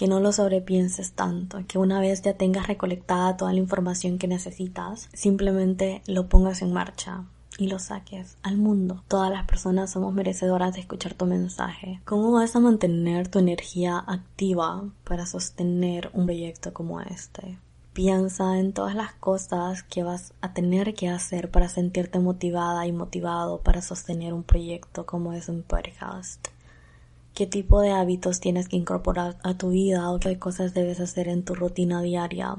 que 0.00 0.08
no 0.08 0.18
lo 0.18 0.32
sobrepienses 0.32 1.12
tanto, 1.12 1.58
que 1.68 1.76
una 1.76 2.00
vez 2.00 2.22
ya 2.22 2.32
tengas 2.32 2.68
recolectada 2.68 3.36
toda 3.36 3.52
la 3.52 3.58
información 3.58 4.16
que 4.16 4.28
necesitas, 4.28 5.10
simplemente 5.12 6.00
lo 6.06 6.26
pongas 6.26 6.62
en 6.62 6.72
marcha 6.72 7.24
y 7.58 7.68
lo 7.68 7.78
saques 7.78 8.38
al 8.42 8.56
mundo. 8.56 9.04
Todas 9.08 9.30
las 9.30 9.44
personas 9.44 9.90
somos 9.90 10.14
merecedoras 10.14 10.72
de 10.72 10.80
escuchar 10.80 11.12
tu 11.12 11.26
mensaje. 11.26 12.00
¿Cómo 12.06 12.32
vas 12.32 12.56
a 12.56 12.60
mantener 12.60 13.28
tu 13.28 13.40
energía 13.40 13.98
activa 13.98 14.88
para 15.04 15.26
sostener 15.26 16.08
un 16.14 16.24
proyecto 16.24 16.72
como 16.72 17.02
este? 17.02 17.58
Piensa 17.92 18.58
en 18.58 18.72
todas 18.72 18.94
las 18.94 19.12
cosas 19.12 19.82
que 19.82 20.02
vas 20.02 20.32
a 20.40 20.54
tener 20.54 20.94
que 20.94 21.10
hacer 21.10 21.50
para 21.50 21.68
sentirte 21.68 22.20
motivada 22.20 22.86
y 22.86 22.92
motivado 22.92 23.60
para 23.60 23.82
sostener 23.82 24.32
un 24.32 24.44
proyecto 24.44 25.04
como 25.04 25.34
es 25.34 25.50
un 25.50 25.62
podcast 25.62 26.48
qué 27.34 27.46
tipo 27.46 27.80
de 27.80 27.92
hábitos 27.92 28.40
tienes 28.40 28.68
que 28.68 28.76
incorporar 28.76 29.36
a 29.42 29.56
tu 29.56 29.70
vida 29.70 30.10
o 30.10 30.18
qué 30.18 30.38
cosas 30.38 30.74
debes 30.74 31.00
hacer 31.00 31.28
en 31.28 31.44
tu 31.44 31.54
rutina 31.54 32.02
diaria 32.02 32.56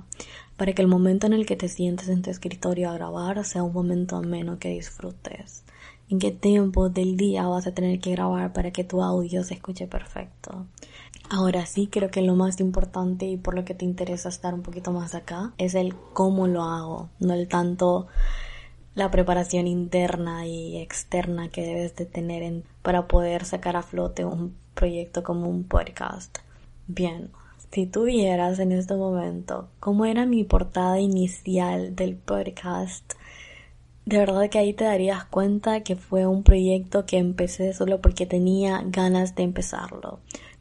para 0.58 0.74
que 0.74 0.82
el 0.82 0.88
momento 0.88 1.28
en 1.28 1.34
el 1.34 1.46
que 1.46 1.56
te 1.56 1.70
sientes 1.70 2.08
en 2.10 2.22
tu 2.22 2.30
escritorio 2.30 2.90
a 2.90 2.94
grabar 2.94 3.44
sea 3.46 3.64
un 3.64 3.74
momento 3.74 4.16
ameno 4.16 4.60
que 4.60 4.70
disfrutes. 4.70 5.64
En 6.10 6.20
qué 6.20 6.32
tiempo 6.32 6.90
del 6.90 7.16
día 7.18 7.48
vas 7.48 7.68
a 7.68 7.74
tener 7.74 8.00
que 8.00 8.12
grabar 8.12 8.54
para 8.54 8.72
que 8.72 8.84
tu 8.84 9.02
audio 9.02 9.44
se 9.44 9.54
escuche 9.54 9.88
perfecto. 9.88 10.68
Ahora 11.30 11.66
sí, 11.66 11.88
creo 11.88 12.12
que 12.12 12.22
lo 12.22 12.36
más 12.36 12.60
importante 12.60 13.26
y 13.26 13.38
por 13.38 13.56
lo 13.56 13.64
que 13.64 13.74
te 13.74 13.86
interesa 13.86 14.28
estar 14.28 14.54
un 14.54 14.62
poquito 14.62 14.92
más 14.92 15.16
acá 15.16 15.54
es 15.58 15.74
el 15.74 15.96
cómo 16.14 16.48
lo 16.48 16.64
hago, 16.64 17.10
no 17.20 17.34
el 17.34 17.48
tanto 17.48 18.08
la 18.94 19.10
preparación 19.10 19.68
interna 19.68 20.46
y 20.46 20.78
externa 20.78 21.50
que 21.50 21.66
debes 21.66 21.96
de 21.96 22.06
tener 22.06 22.64
para 22.82 23.08
poder 23.08 23.46
sacar 23.46 23.76
a 23.76 23.84
flote 23.84 24.26
un 24.26 24.56
proyecto 24.74 25.24
como 25.24 25.50
un 25.50 25.64
podcast. 25.64 26.40
Bien, 26.88 27.32
si 27.72 27.86
tú 27.86 28.04
vieras 28.04 28.60
en 28.60 28.74
este 28.74 28.96
momento 28.96 29.70
cómo 29.80 30.06
era 30.06 30.26
mi 30.26 30.44
portada 30.44 31.00
inicial 31.00 31.96
del 31.96 32.16
podcast, 32.16 33.14
de 34.06 34.18
verdad 34.18 34.50
que 34.50 34.60
ahí 34.60 34.74
te 34.74 34.84
darías 34.84 35.24
cuenta 35.24 35.82
que 35.82 35.96
fue 35.96 36.28
un 36.28 36.44
proyecto 36.44 37.06
que 37.06 37.18
empecé 37.18 37.74
solo 37.74 38.02
porque 38.02 38.26
tenía 38.26 38.82
ganas 38.86 39.36
de 39.36 39.44
empezarlo. 39.44 40.20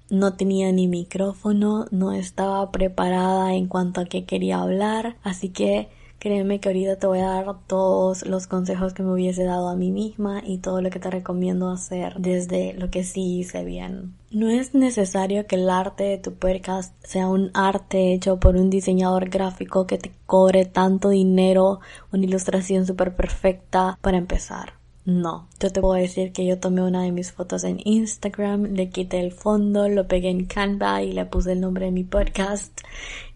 No 0.08 0.34
tenía 0.34 0.70
ni 0.70 0.86
micrófono, 0.86 1.86
no 1.90 2.12
estaba 2.12 2.70
preparada 2.70 3.54
en 3.54 3.66
cuanto 3.66 4.00
a 4.00 4.04
qué 4.04 4.24
quería 4.24 4.60
hablar, 4.60 5.16
así 5.24 5.48
que 5.48 5.88
Créeme 6.20 6.60
que 6.60 6.68
ahorita 6.68 6.96
te 6.96 7.06
voy 7.06 7.20
a 7.20 7.28
dar 7.28 7.46
todos 7.66 8.26
los 8.26 8.46
consejos 8.46 8.92
que 8.92 9.02
me 9.02 9.14
hubiese 9.14 9.44
dado 9.44 9.70
a 9.70 9.74
mí 9.74 9.90
misma 9.90 10.42
y 10.44 10.58
todo 10.58 10.82
lo 10.82 10.90
que 10.90 10.98
te 10.98 11.10
recomiendo 11.10 11.70
hacer 11.70 12.16
desde 12.18 12.74
lo 12.74 12.90
que 12.90 13.04
sí 13.04 13.38
hice 13.38 13.64
bien. 13.64 14.14
No 14.30 14.50
es 14.50 14.74
necesario 14.74 15.46
que 15.46 15.56
el 15.56 15.70
arte 15.70 16.04
de 16.04 16.18
tu 16.18 16.34
podcast 16.34 16.94
sea 17.02 17.26
un 17.26 17.50
arte 17.54 18.12
hecho 18.12 18.38
por 18.38 18.56
un 18.56 18.68
diseñador 18.68 19.30
gráfico 19.30 19.86
que 19.86 19.96
te 19.96 20.12
cobre 20.26 20.66
tanto 20.66 21.08
dinero, 21.08 21.80
una 22.12 22.26
ilustración 22.26 22.86
súper 22.86 23.16
perfecta 23.16 23.98
para 24.02 24.18
empezar. 24.18 24.74
No, 25.06 25.48
yo 25.58 25.72
te 25.72 25.80
puedo 25.80 25.94
decir 25.94 26.32
que 26.32 26.44
yo 26.44 26.60
tomé 26.60 26.82
una 26.82 27.02
de 27.02 27.12
mis 27.12 27.32
fotos 27.32 27.64
en 27.64 27.80
Instagram, 27.82 28.64
le 28.74 28.90
quité 28.90 29.20
el 29.20 29.32
fondo, 29.32 29.88
lo 29.88 30.06
pegué 30.06 30.28
en 30.28 30.44
Canva 30.44 31.02
y 31.02 31.12
le 31.12 31.24
puse 31.24 31.52
el 31.52 31.62
nombre 31.62 31.86
de 31.86 31.92
mi 31.92 32.04
podcast 32.04 32.78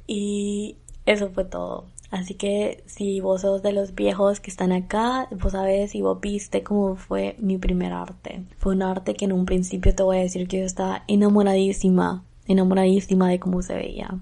y 0.06 0.76
eso 1.06 1.30
fue 1.30 1.46
todo. 1.46 1.93
Así 2.14 2.34
que 2.34 2.84
si 2.86 3.18
vos 3.18 3.40
sos 3.40 3.60
de 3.60 3.72
los 3.72 3.96
viejos 3.96 4.38
que 4.38 4.48
están 4.48 4.70
acá, 4.70 5.26
vos 5.32 5.50
sabés 5.50 5.96
y 5.96 6.00
vos 6.00 6.20
viste 6.20 6.62
cómo 6.62 6.94
fue 6.94 7.34
mi 7.40 7.58
primer 7.58 7.92
arte. 7.92 8.44
Fue 8.56 8.72
un 8.72 8.82
arte 8.82 9.14
que 9.14 9.24
en 9.24 9.32
un 9.32 9.46
principio 9.46 9.92
te 9.96 10.04
voy 10.04 10.18
a 10.18 10.20
decir 10.20 10.46
que 10.46 10.60
yo 10.60 10.64
estaba 10.64 11.02
enamoradísima 11.08 12.22
enamoradísima 12.46 13.28
de 13.30 13.40
cómo 13.40 13.62
se 13.62 13.74
veía. 13.74 14.20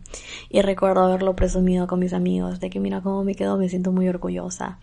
Y 0.49 0.62
recuerdo 0.62 1.02
haberlo 1.02 1.37
presumido 1.37 1.87
con 1.87 1.99
mis 1.99 2.14
amigos, 2.14 2.61
de 2.61 2.70
que 2.70 2.80
mira 2.80 3.02
cómo 3.02 3.25
me 3.25 3.34
quedo, 3.34 3.58
me 3.58 3.68
siento 3.68 3.92
muy 3.92 4.08
orgullosa. 4.08 4.78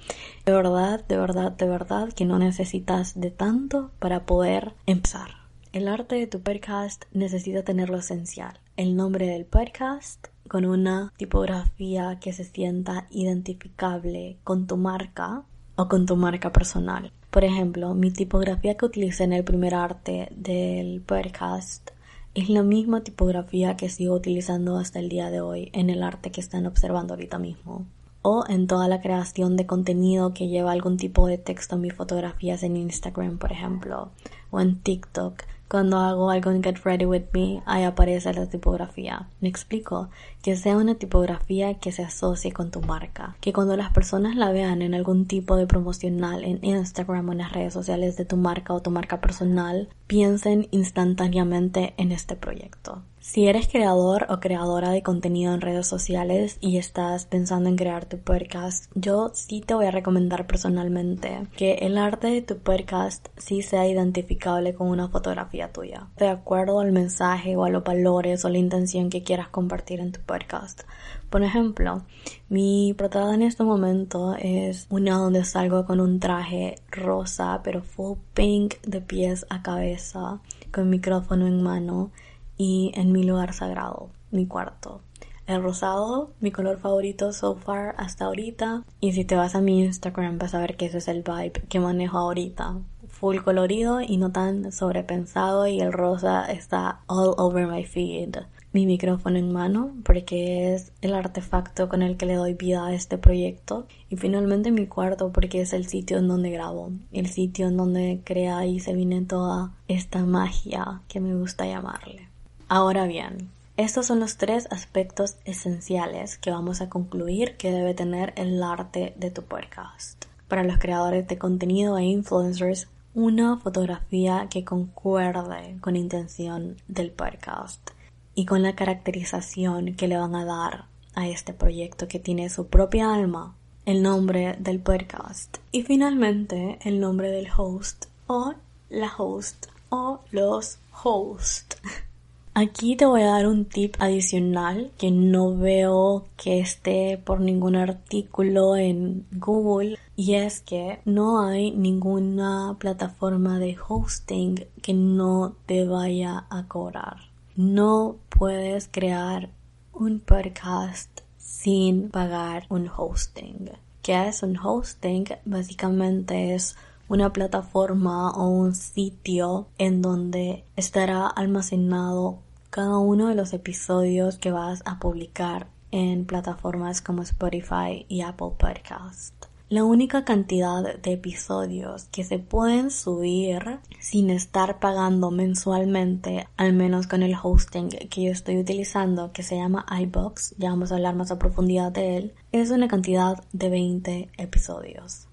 De 0.46 0.52
verdad, 0.52 1.04
de 1.08 1.18
verdad, 1.18 1.54
de 1.54 1.68
verdad 1.68 2.14
que 2.14 2.26
no 2.26 2.38
necesitas 2.38 3.20
de 3.20 3.32
tanto 3.32 3.90
para 3.98 4.28
poder 4.28 4.74
empezar. 4.86 5.30
El 5.72 5.88
arte 5.88 6.16
de 6.16 6.28
tu 6.28 6.42
podcast 6.42 7.06
necesita 7.14 7.64
tener 7.64 7.90
lo 7.90 7.98
esencial. 7.98 8.60
El 8.76 8.96
nombre 8.96 9.26
del 9.26 9.46
podcast 9.46 10.28
con 10.50 10.66
una 10.66 11.14
tipografía 11.16 12.20
que 12.20 12.34
se 12.34 12.44
sienta 12.44 13.08
identificable 13.12 14.38
con 14.44 14.68
tu 14.68 14.76
marca 14.76 15.44
o 15.78 15.88
con 15.88 16.06
tu 16.06 16.18
marca 16.18 16.52
personal. 16.52 17.14
Por 17.30 17.46
ejemplo, 17.46 17.94
mi 17.94 18.12
tipografía 18.12 18.76
que 18.76 18.86
utilicé 18.86 19.24
en 19.24 19.34
el 19.34 19.46
primer 19.46 19.76
arte 19.76 20.28
del 20.36 21.02
podcast 21.02 21.92
es 22.34 22.50
la 22.50 22.64
misma 22.64 23.04
tipografía 23.04 23.78
que 23.78 23.90
sigo 23.90 24.16
utilizando 24.16 24.78
hasta 24.78 25.00
el 25.00 25.10
día 25.10 25.30
de 25.30 25.40
hoy 25.40 25.70
en 25.74 25.90
el 25.90 26.04
arte 26.04 26.32
que 26.32 26.42
están 26.42 26.66
observando 26.66 27.14
ahorita 27.14 27.38
mismo. 27.38 27.86
O 28.22 28.44
en 28.50 28.68
toda 28.68 28.88
la 28.88 29.02
creación 29.02 29.56
de 29.56 29.66
contenido 29.66 30.34
que 30.34 30.48
lleva 30.48 30.72
algún 30.72 30.98
tipo 30.98 31.28
de 31.28 31.38
texto 31.38 31.76
en 31.76 31.82
mis 31.82 31.94
fotografías 31.94 32.64
en 32.64 32.76
Instagram, 32.76 33.38
por 33.38 33.52
ejemplo, 33.52 34.12
o 34.52 34.60
en 34.60 34.80
TikTok 34.80 35.44
cuando 35.70 35.98
hago 35.98 36.32
algo 36.32 36.50
en 36.50 36.64
Get 36.64 36.80
Ready 36.84 37.06
With 37.06 37.26
Me, 37.32 37.62
ahí 37.66 37.84
aparece 37.84 38.34
la 38.34 38.48
tipografía. 38.48 39.28
Me 39.40 39.50
explico, 39.50 40.10
que 40.42 40.56
sea 40.56 40.76
una 40.78 40.96
tipografía 40.96 41.76
que 41.76 41.92
se 41.92 42.04
asocie 42.04 42.52
con 42.52 42.72
tu 42.72 42.82
marca. 42.82 43.36
Que 43.40 43.54
cuando 43.54 43.78
las 43.78 43.92
personas 43.92 44.36
la 44.36 44.52
vean 44.52 44.82
en 44.82 44.96
algún 44.96 45.28
tipo 45.28 45.56
de 45.56 45.68
promocional 45.68 46.44
en 46.44 46.60
Instagram 46.64 47.30
o 47.30 47.32
en 47.34 47.38
las 47.38 47.52
redes 47.52 47.74
sociales 47.74 48.18
de 48.18 48.26
tu 48.26 48.36
marca 48.36 48.74
o 48.74 48.82
tu 48.82 48.90
marca 48.90 49.22
personal, 49.22 49.90
piensen 50.10 50.68
instantáneamente 50.72 51.94
en 51.98 52.12
este 52.12 52.36
proyecto. 52.36 53.04
Si 53.20 53.48
eres 53.48 53.68
creador 53.68 54.26
o 54.30 54.40
creadora 54.40 54.90
de 54.90 55.04
contenido 55.04 55.54
en 55.54 55.62
redes 55.62 55.86
sociales 55.86 56.58
y 56.62 56.78
estás 56.78 57.28
pensando 57.28 57.70
en 57.70 57.76
crear 57.76 58.06
tu 58.06 58.18
podcast, 58.18 58.92
yo 58.96 59.30
sí 59.36 59.62
te 59.62 59.76
voy 59.76 59.86
a 59.86 59.92
recomendar 59.92 60.48
personalmente 60.48 61.46
que 61.56 61.74
el 61.82 62.00
arte 62.00 62.26
de 62.26 62.42
tu 62.42 62.58
podcast 62.58 63.28
sí 63.38 63.62
sea 63.62 63.88
identificable 63.88 64.74
con 64.74 64.88
una 64.88 65.10
fotografía 65.10 65.72
tuya, 65.72 66.08
de 66.18 66.30
acuerdo 66.30 66.80
al 66.80 66.92
mensaje 66.92 67.56
o 67.56 67.66
a 67.66 67.70
los 67.70 67.84
valores 67.84 68.44
o 68.46 68.50
la 68.50 68.58
intención 68.58 69.12
que 69.12 69.22
quieras 69.22 69.50
compartir 69.50 70.00
en 70.00 70.12
tu 70.12 70.22
podcast. 70.22 70.82
Por 71.30 71.44
ejemplo, 71.44 72.04
mi 72.50 72.96
portada 72.98 73.36
en 73.36 73.44
este 73.44 73.64
momento 73.64 74.36
es 74.40 74.88
una 74.90 75.18
donde 75.18 75.44
salgo 75.46 75.86
con 75.86 76.00
un 76.00 76.20
traje 76.20 76.76
rosa 76.90 77.62
pero 77.64 77.84
full 77.84 78.18
pink 78.34 78.82
de 78.82 79.02
pies 79.02 79.46
a 79.50 79.62
cabeza, 79.62 80.40
con 80.72 80.90
micrófono 80.90 81.46
en 81.46 81.62
mano 81.62 82.12
y 82.58 82.92
en 82.96 83.12
mi 83.12 83.24
lugar 83.24 83.54
sagrado, 83.54 84.10
mi 84.32 84.48
cuarto. 84.48 85.02
El 85.46 85.64
rosado, 85.64 86.32
mi 86.42 86.52
color 86.52 86.78
favorito 86.78 87.34
so 87.34 87.56
far 87.56 87.96
hasta 87.98 88.26
ahorita. 88.26 88.84
Y 89.00 89.14
si 89.14 89.26
te 89.26 89.36
vas 89.36 89.56
a 89.56 89.62
mi 89.62 89.84
Instagram 89.84 90.38
vas 90.38 90.54
a 90.54 90.60
ver 90.60 90.78
que 90.78 90.86
ese 90.86 91.00
es 91.00 91.08
el 91.08 91.24
vibe 91.24 91.64
que 91.68 91.80
manejo 91.80 92.20
ahorita. 92.20 92.78
Full 93.20 93.42
colorido 93.44 94.00
y 94.00 94.16
no 94.16 94.32
tan 94.32 94.72
sobrepensado 94.72 95.68
y 95.68 95.82
el 95.82 95.92
rosa 95.92 96.50
está 96.50 97.02
all 97.08 97.34
over 97.38 97.68
my 97.68 97.84
feed. 97.84 98.38
Mi 98.72 98.86
micrófono 98.86 99.38
en 99.38 99.52
mano 99.52 99.92
porque 100.06 100.74
es 100.74 100.94
el 101.02 101.14
artefacto 101.14 101.90
con 101.90 102.02
el 102.02 102.16
que 102.16 102.26
le 102.26 102.36
doy 102.36 102.54
vida 102.54 102.86
a 102.86 102.94
este 102.94 103.18
proyecto. 103.18 103.88
Y 104.10 104.16
finalmente 104.16 104.72
mi 104.72 104.88
cuarto 104.88 105.34
porque 105.34 105.60
es 105.60 105.74
el 105.74 105.86
sitio 105.86 106.18
en 106.18 106.30
donde 106.30 106.50
grabo. 106.50 106.92
El 107.12 107.28
sitio 107.28 107.68
en 107.68 107.76
donde 107.76 108.22
crea 108.24 108.66
y 108.66 108.80
se 108.80 108.94
viene 108.94 109.22
toda 109.26 109.74
esta 109.90 110.24
magia 110.26 111.02
que 111.10 111.20
me 111.20 111.36
gusta 111.36 111.66
llamarle. 111.66 112.30
Ahora 112.70 113.06
bien, 113.06 113.50
estos 113.76 114.06
son 114.06 114.22
los 114.22 114.38
tres 114.38 114.68
aspectos 114.72 115.36
esenciales 115.44 116.38
que 116.38 116.52
vamos 116.52 116.80
a 116.80 116.88
concluir 116.88 117.58
que 117.58 117.72
debe 117.72 117.94
tener 117.94 118.32
el 118.38 118.64
arte 118.64 119.14
de 119.18 119.30
tu 119.30 119.44
podcast. 119.44 120.24
Para 120.48 120.64
los 120.64 120.78
creadores 120.78 121.28
de 121.28 121.38
contenido 121.38 121.98
e 121.98 122.06
influencers, 122.06 122.88
una 123.20 123.58
fotografía 123.58 124.48
que 124.50 124.64
concuerde 124.64 125.76
con 125.82 125.96
la 125.96 126.00
intención 126.00 126.78
del 126.88 127.12
podcast 127.12 127.90
y 128.34 128.46
con 128.46 128.64
la 128.64 128.76
caracterización 128.76 129.96
que 129.96 130.08
le 130.08 130.16
van 130.16 130.36
a 130.36 130.46
dar 130.46 130.86
a 131.16 131.28
este 131.28 131.54
proyecto 131.54 132.08
que 132.08 132.20
tiene 132.20 132.50
su 132.50 132.68
propia 132.68 133.14
alma, 133.14 133.58
el 133.86 134.02
nombre 134.04 134.56
del 134.60 134.80
podcast 134.80 135.58
y 135.74 135.84
finalmente 135.84 136.80
el 136.84 137.02
nombre 137.02 137.30
del 137.30 137.50
host 137.58 138.06
o 138.28 138.54
la 138.90 139.12
host 139.18 139.66
o 139.90 140.22
los 140.32 140.80
hosts. 141.04 141.76
Aquí 142.54 142.96
te 142.96 143.06
voy 143.06 143.22
a 143.22 143.28
dar 143.28 143.48
un 143.48 143.66
tip 143.66 143.96
adicional 144.00 144.92
que 144.98 145.12
no 145.12 145.56
veo 145.56 146.26
que 146.36 146.60
esté 146.60 147.18
por 147.18 147.40
ningún 147.40 147.76
artículo 147.76 148.76
en 148.76 149.26
Google 149.32 149.98
y 150.16 150.34
es 150.34 150.60
que 150.60 151.00
no 151.06 151.48
hay 151.48 151.72
ninguna 151.72 152.76
plataforma 152.80 153.60
de 153.60 153.78
hosting 153.88 154.66
que 154.82 154.94
no 154.94 155.56
te 155.68 155.86
vaya 155.86 156.48
a 156.50 156.68
cobrar. 156.68 157.18
No 157.56 158.18
puedes 158.30 158.90
crear 158.92 159.50
un 159.94 160.20
podcast 160.20 161.22
sin 161.38 162.10
pagar 162.10 162.66
un 162.70 162.90
hosting. 162.90 163.70
¿Qué 164.02 164.28
es 164.28 164.44
un 164.44 164.58
hosting? 164.58 165.26
Básicamente 165.46 166.56
es 166.56 166.76
una 167.10 167.34
plataforma 167.34 168.32
o 168.32 168.48
un 168.48 168.76
sitio 168.76 169.68
en 169.78 170.02
donde 170.02 170.64
estará 170.76 171.28
almacenado 171.28 172.40
cada 172.70 173.00
uno 173.00 173.28
de 173.28 173.36
los 173.36 173.52
episodios 173.54 174.38
que 174.38 174.52
vas 174.52 174.84
a 174.86 175.00
publicar 175.00 175.68
en 175.92 176.26
plataformas 176.26 177.02
como 177.02 177.24
Spotify 177.24 178.06
y 178.08 178.22
Apple 178.22 178.52
Podcast. 178.58 179.34
La 179.70 179.84
única 179.84 180.24
cantidad 180.26 180.98
de 180.98 181.14
episodios 181.14 182.06
que 182.06 182.24
se 182.24 182.40
pueden 182.40 182.90
subir 182.90 183.80
sin 184.00 184.32
estar 184.32 184.80
pagando 184.80 185.30
mensualmente, 185.30 186.48
al 186.58 186.74
menos 186.74 187.06
con 187.06 187.22
el 187.22 187.36
hosting 187.42 187.90
que 187.90 188.24
yo 188.24 188.32
estoy 188.32 188.58
utilizando, 188.58 189.32
que 189.32 189.44
se 189.44 189.58
llama 189.58 189.86
iBox, 190.02 190.56
ya 190.58 190.72
vamos 190.72 190.92
a 190.92 190.96
hablar 190.96 191.16
más 191.16 191.30
a 191.30 191.38
profundidad 191.38 191.92
de 191.92 192.18
él, 192.18 192.34
es 192.52 192.72
una 192.72 192.88
cantidad 192.88 193.44
de 193.52 193.70
20 193.70 194.30
episodios. 194.38 195.29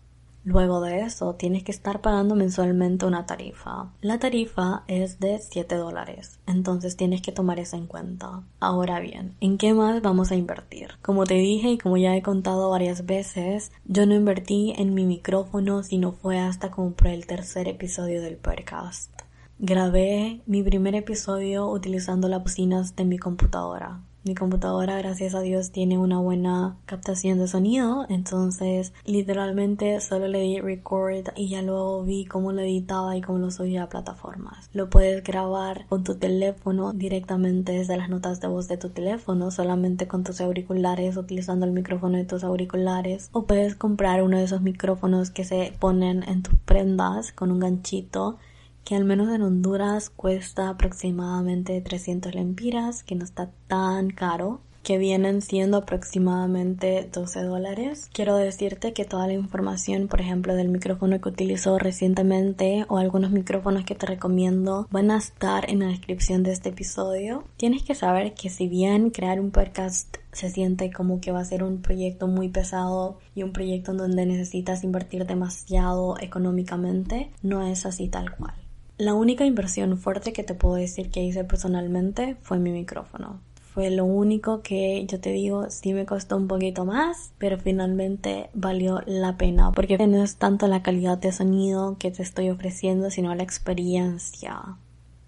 Luego 0.47 0.81
de 0.81 1.01
eso, 1.01 1.35
tienes 1.35 1.65
que 1.65 1.73
estar 1.73 2.01
pagando 2.01 2.37
mensualmente 2.37 3.05
una 3.05 3.27
tarifa. 3.27 3.93
La 4.01 4.21
tarifa 4.21 4.85
es 4.87 5.19
de 5.19 5.41
7 5.41 5.75
dólares, 5.75 6.39
entonces 6.47 6.97
tienes 6.97 7.21
que 7.21 7.33
tomar 7.33 7.59
eso 7.59 7.77
en 7.77 7.89
cuenta. 7.89 8.45
Ahora 8.61 9.01
bien, 9.01 9.35
¿en 9.41 9.59
qué 9.59 9.75
más 9.75 10.03
vamos 10.03 10.31
a 10.31 10.37
invertir? 10.37 10.91
Como 11.03 11.25
te 11.25 11.35
dije 11.35 11.71
y 11.71 11.79
como 11.79 11.97
ya 11.97 12.17
he 12.17 12.23
contado 12.23 12.71
varias 12.71 13.07
veces, 13.07 13.73
yo 13.87 14.07
no 14.07 14.15
invertí 14.15 14.73
en 14.77 14.95
mi 14.95 15.05
micrófono 15.05 15.83
sino 15.83 16.13
fue 16.13 16.39
hasta 16.39 16.71
compré 16.71 17.15
el 17.15 17.27
tercer 17.27 17.67
episodio 17.67 18.23
del 18.23 18.37
podcast. 18.37 19.11
Grabé 19.59 20.43
mi 20.47 20.63
primer 20.63 20.95
episodio 20.95 21.69
utilizando 21.69 22.29
las 22.29 22.45
bocinas 22.45 22.95
de 22.95 23.05
mi 23.05 23.19
computadora. 23.19 24.01
Mi 24.27 24.35
computadora, 24.35 24.99
gracias 24.99 25.37
a 25.37 25.41
Dios, 25.41 25.71
tiene 25.71 25.99
una 25.99 26.19
buena 26.19 26.79
captación 26.85 27.39
de 27.39 27.47
sonido, 27.47 28.07
entonces 28.09 28.93
literalmente 29.05 30.01
solo 30.01 30.27
le 30.27 30.41
di 30.41 30.59
record 30.59 31.29
y 31.37 31.49
ya 31.49 31.63
luego 31.63 32.03
vi 32.03 32.25
cómo 32.25 32.51
lo 32.51 32.61
editaba 32.61 33.17
y 33.17 33.21
cómo 33.21 33.39
lo 33.39 33.53
subía 33.53 33.85
a 33.85 33.89
plataformas. 33.89 34.69
Lo 34.73 34.91
puedes 34.91 35.23
grabar 35.23 35.87
con 35.87 36.03
tu 36.03 36.17
teléfono 36.17 36.93
directamente 36.93 37.71
desde 37.71 37.97
las 37.97 38.09
notas 38.09 38.41
de 38.41 38.49
voz 38.49 38.67
de 38.67 38.79
tu 38.79 38.89
teléfono, 38.89 39.53
solamente 39.53 40.09
con 40.09 40.25
tus 40.25 40.41
auriculares, 40.41 41.17
utilizando 41.17 41.65
el 41.65 41.71
micrófono 41.71 42.19
de 42.19 42.25
tus 42.25 42.43
auriculares, 42.43 43.29
o 43.31 43.45
puedes 43.45 43.77
comprar 43.77 44.25
uno 44.25 44.39
de 44.39 44.43
esos 44.43 44.61
micrófonos 44.61 45.31
que 45.31 45.45
se 45.45 45.73
ponen 45.79 46.25
en 46.25 46.43
tus 46.43 46.59
prendas 46.65 47.31
con 47.31 47.53
un 47.53 47.61
ganchito 47.61 48.39
que 48.87 48.95
al 48.95 49.05
menos 49.05 49.35
en 49.35 49.43
Honduras 49.43 50.11
cuesta 50.11 50.69
aproximadamente 50.69 51.81
300 51.81 52.37
lempiras, 52.37 53.03
que 53.03 53.17
no 53.17 53.25
está 53.25 53.51
tan 53.67 54.11
caro 54.11 54.61
que 54.85 54.97
vienen 54.97 55.43
siendo 55.43 55.79
aproximadamente 55.79 57.11
12 57.13 57.43
dólares. 57.43 58.09
Quiero 58.13 58.37
decirte 58.37 58.93
que 58.93 59.05
toda 59.05 59.27
la 59.27 59.33
información, 59.33 60.07
por 60.07 60.21
ejemplo, 60.21 60.55
del 60.55 60.69
micrófono 60.69 61.21
que 61.21 61.29
utilizo 61.29 61.77
recientemente 61.81 62.87
o 62.89 62.99
algunos 62.99 63.33
micrófonos 63.33 63.85
que 63.85 63.97
te 63.97 64.07
recomiendo 64.07 64.87
van 64.93 65.11
a 65.11 65.17
estar 65.17 65.69
en 65.69 65.81
la 65.81 65.89
descripción 65.89 66.45
de 66.45 66.53
este 66.53 66.69
episodio. 66.69 67.43
Tienes 67.57 67.83
que 67.83 67.97
saber 67.97 68.35
que 68.35 68.51
si 68.51 68.69
bien 68.69 69.11
crear 69.11 69.41
un 69.41 69.51
podcast 69.51 70.19
se 70.31 70.49
siente 70.51 70.93
como 70.93 71.21
que 71.21 71.33
va 71.33 71.41
a 71.41 71.45
ser 71.45 71.65
un 71.65 71.83
proyecto 71.83 72.29
muy 72.29 72.51
pesado 72.51 73.19
y 73.35 73.43
un 73.43 73.53
proyecto 73.53 73.91
en 73.91 73.97
donde 73.97 74.27
necesitas 74.27 74.85
invertir 74.85 75.27
demasiado 75.27 76.17
económicamente, 76.21 77.33
no 77.43 77.67
es 77.67 77.85
así 77.85 78.07
tal 78.07 78.37
cual. 78.37 78.55
La 78.99 79.13
única 79.13 79.45
inversión 79.45 79.99
fuerte 79.99 80.33
que 80.33 80.43
te 80.43 80.55
puedo 80.55 80.77
decir 80.77 81.11
que 81.11 81.23
hice 81.23 81.45
personalmente 81.45 82.37
fue 82.41 82.59
mi 82.59 82.71
micrófono. 82.71 83.41
fue 83.61 83.91
lo 83.91 84.07
único 84.07 84.63
que 84.63 85.05
yo 85.07 85.21
te 85.21 85.33
digo, 85.33 85.69
sí 85.69 85.93
me 85.93 86.07
costó 86.07 86.39
un 86.39 86.49
poquito 86.49 86.87
más, 86.87 87.33
pero 87.37 87.59
finalmente 87.59 88.49
valió 88.55 89.03
la 89.05 89.37
pena, 89.37 89.71
porque 89.73 89.99
no 89.99 90.25
es 90.25 90.37
tanto 90.37 90.67
la 90.67 90.83
calidad 90.83 91.19
de 91.19 91.31
sonido 91.31 91.99
que 91.99 92.11
te 92.11 92.23
estoy 92.23 92.49
ofreciendo, 92.49 93.11
sino 93.11 93.35
la 93.35 93.43
experiencia 93.43 94.79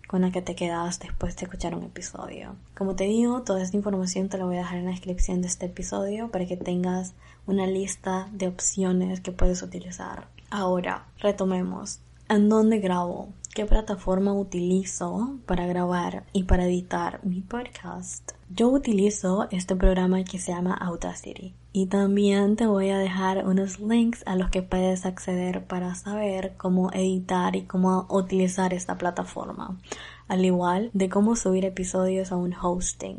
con 0.07 0.23
la 0.23 0.33
que 0.33 0.41
te 0.41 0.55
quedas 0.55 0.99
después 0.99 1.37
de 1.37 1.45
escuchar 1.45 1.75
un 1.75 1.85
episodio. 1.85 2.57
Como 2.75 2.97
te 2.97 3.05
digo, 3.05 3.43
toda 3.43 3.63
esta 3.63 3.77
información 3.77 4.31
te 4.31 4.39
la 4.39 4.47
voy 4.47 4.57
a 4.57 4.61
dejar 4.61 4.79
en 4.79 4.87
la 4.87 4.93
descripción 4.93 5.43
de 5.43 5.49
este 5.49 5.67
episodio 5.67 6.31
para 6.31 6.47
que 6.47 6.57
tengas 6.57 7.13
una 7.47 7.67
lista 7.67 8.31
de 8.33 8.49
opciones 8.49 9.21
que 9.21 9.33
puedes 9.33 9.63
utilizar. 9.63 10.27
Ahora, 10.49 11.07
retomemos. 11.19 12.01
¿En 12.31 12.49
dónde 12.49 12.79
grabo? 12.79 13.29
¿Qué 13.55 13.67
plataforma 13.67 14.33
utilizo 14.35 15.39
para 15.47 15.67
grabar 15.67 16.25
y 16.33 16.45
para 16.45 16.67
editar 16.67 17.21
mi 17.25 17.41
podcast? 17.41 18.33
Yo 18.51 18.69
utilizo 18.69 19.49
este 19.51 19.75
programa 19.75 20.23
que 20.23 20.39
se 20.39 20.53
llama 20.53 20.75
Audacity 20.75 21.55
y 21.73 21.87
también 21.87 22.57
te 22.57 22.67
voy 22.67 22.91
a 22.91 22.99
dejar 22.99 23.47
unos 23.47 23.81
links 23.81 24.23
a 24.27 24.37
los 24.37 24.51
que 24.51 24.63
puedes 24.63 25.07
acceder 25.07 25.65
para 25.67 25.95
saber 25.97 26.55
cómo 26.57 26.93
editar 26.93 27.57
y 27.57 27.63
cómo 27.63 28.07
utilizar 28.11 28.75
esta 28.75 28.97
plataforma, 28.97 29.77
al 30.29 30.45
igual 30.45 30.91
de 30.93 31.09
cómo 31.09 31.35
subir 31.35 31.65
episodios 31.65 32.31
a 32.31 32.37
un 32.37 32.55
hosting 32.55 33.19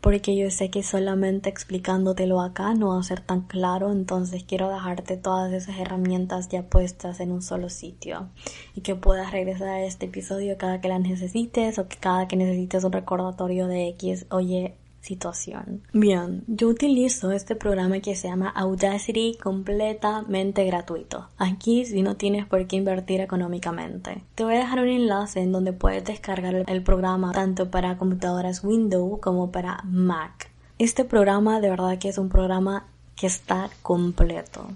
porque 0.00 0.36
yo 0.36 0.50
sé 0.50 0.70
que 0.70 0.82
solamente 0.82 1.50
explicándotelo 1.50 2.40
acá 2.40 2.74
no 2.74 2.88
va 2.88 3.00
a 3.00 3.02
ser 3.02 3.20
tan 3.20 3.42
claro, 3.42 3.92
entonces 3.92 4.44
quiero 4.44 4.70
dejarte 4.70 5.16
todas 5.16 5.52
esas 5.52 5.78
herramientas 5.78 6.48
ya 6.48 6.62
puestas 6.62 7.20
en 7.20 7.32
un 7.32 7.42
solo 7.42 7.68
sitio 7.68 8.28
y 8.74 8.80
que 8.80 8.94
puedas 8.94 9.30
regresar 9.30 9.68
a 9.68 9.84
este 9.84 10.06
episodio 10.06 10.56
cada 10.56 10.80
que 10.80 10.88
las 10.88 11.00
necesites 11.00 11.78
o 11.78 11.88
que 11.88 11.96
cada 11.98 12.28
que 12.28 12.36
necesites 12.36 12.84
un 12.84 12.92
recordatorio 12.92 13.66
de 13.66 13.88
X, 13.88 14.26
oye, 14.30 14.74
situación. 15.00 15.82
Bien, 15.92 16.44
yo 16.46 16.68
utilizo 16.68 17.32
este 17.32 17.56
programa 17.56 18.00
que 18.00 18.14
se 18.14 18.28
llama 18.28 18.48
Audacity 18.50 19.36
completamente 19.42 20.64
gratuito. 20.64 21.28
Aquí 21.38 21.84
si 21.84 22.02
no 22.02 22.16
tienes 22.16 22.46
por 22.46 22.66
qué 22.66 22.76
invertir 22.76 23.20
económicamente. 23.20 24.22
Te 24.34 24.44
voy 24.44 24.54
a 24.54 24.60
dejar 24.60 24.80
un 24.80 24.88
enlace 24.88 25.40
en 25.40 25.52
donde 25.52 25.72
puedes 25.72 26.04
descargar 26.04 26.64
el 26.66 26.82
programa 26.82 27.32
tanto 27.32 27.70
para 27.70 27.96
computadoras 27.96 28.62
Windows 28.62 29.20
como 29.20 29.50
para 29.50 29.82
Mac. 29.84 30.50
Este 30.78 31.04
programa 31.04 31.60
de 31.60 31.70
verdad 31.70 31.98
que 31.98 32.08
es 32.08 32.18
un 32.18 32.28
programa 32.28 32.86
que 33.16 33.26
está 33.26 33.70
completo. 33.82 34.66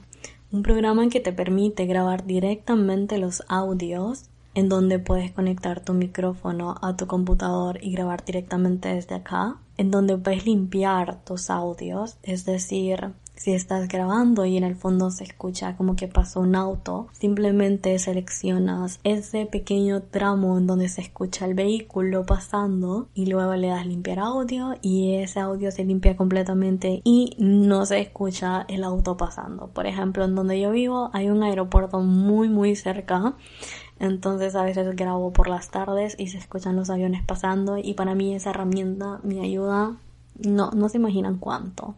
Un 0.53 0.63
programa 0.63 1.09
que 1.09 1.21
te 1.21 1.33
permite 1.33 1.87
grabar 1.87 2.27
directamente 2.27 3.19
los 3.19 3.43
audios 3.49 4.31
en 4.55 4.69
donde 4.69 4.99
puedes 4.99 5.33
conectar 5.33 5.81
tu 5.81 5.93
micrófono 5.95 6.77
a 6.81 6.97
tu 6.97 7.07
computador 7.07 7.79
y 7.83 7.93
grabar 7.93 8.25
directamente 8.25 8.95
desde 8.95 9.17
acá, 9.17 9.57
en 9.77 9.91
donde 9.91 10.17
puedes 10.17 10.47
limpiar 10.47 11.25
tus 11.25 11.51
audios, 11.51 12.17
es 12.23 12.45
decir, 12.45 13.15
si 13.37 13.53
estás 13.53 13.89
grabando 13.89 14.45
y 14.45 14.57
en 14.57 14.65
el 14.65 14.77
fondo 14.77 15.11
se 15.11 15.25
escucha 15.25 15.77
como 15.77 15.97
que 15.97 16.09
pasó 16.09 16.41
un 16.41 16.55
auto, 16.55 17.09
simplemente 17.13 17.99
seleccionas 17.99 19.01
ese 19.03 19.47
pequeño 19.47 20.03
tramo 20.03 20.57
en 20.57 20.67
donde 20.67 20.89
se 20.89 21.01
escucha 21.01 21.45
el 21.45 21.55
vehículo 21.55 22.25
pasando 22.25 23.09
y 23.13 23.27
luego 23.27 23.55
le 23.57 23.69
das 23.69 23.87
limpiar 23.87 24.21
audio 24.21 24.75
y 24.83 25.17
ese 25.17 25.41
audio 25.41 25.73
se 25.73 25.85
limpia 25.85 26.17
completamente 26.17 27.01
y 27.05 27.35
no 27.39 27.85
se 27.87 28.01
escucha 28.01 28.67
el 28.69 28.85
auto 28.85 29.17
pasando. 29.17 29.69
Por 29.69 29.87
ejemplo, 29.87 30.25
en 30.25 30.37
donde 30.37 30.61
yo 30.61 30.71
vivo 30.71 31.11
hay 31.13 31.29
un 31.29 31.43
aeropuerto 31.43 32.01
muy 32.01 32.49
muy 32.49 32.77
cerca 32.77 33.35
entonces 33.99 34.55
a 34.57 34.65
veces 34.65 34.95
grabo 34.97 35.33
por 35.33 35.49
las 35.49 35.71
tardes 35.71 36.17
y 36.19 36.29
se 36.29 36.39
escuchan 36.39 36.77
los 36.77 36.91
aviones 36.91 37.23
pasando 37.25 37.79
y 37.79 37.95
para 37.95 38.15
mí 38.15 38.35
esa 38.35 38.51
herramienta 38.51 39.21
me 39.23 39.41
ayuda, 39.41 39.97
no, 40.39 40.71
no 40.73 40.89
se 40.89 40.99
imaginan 40.99 41.39
cuánto. 41.39 41.95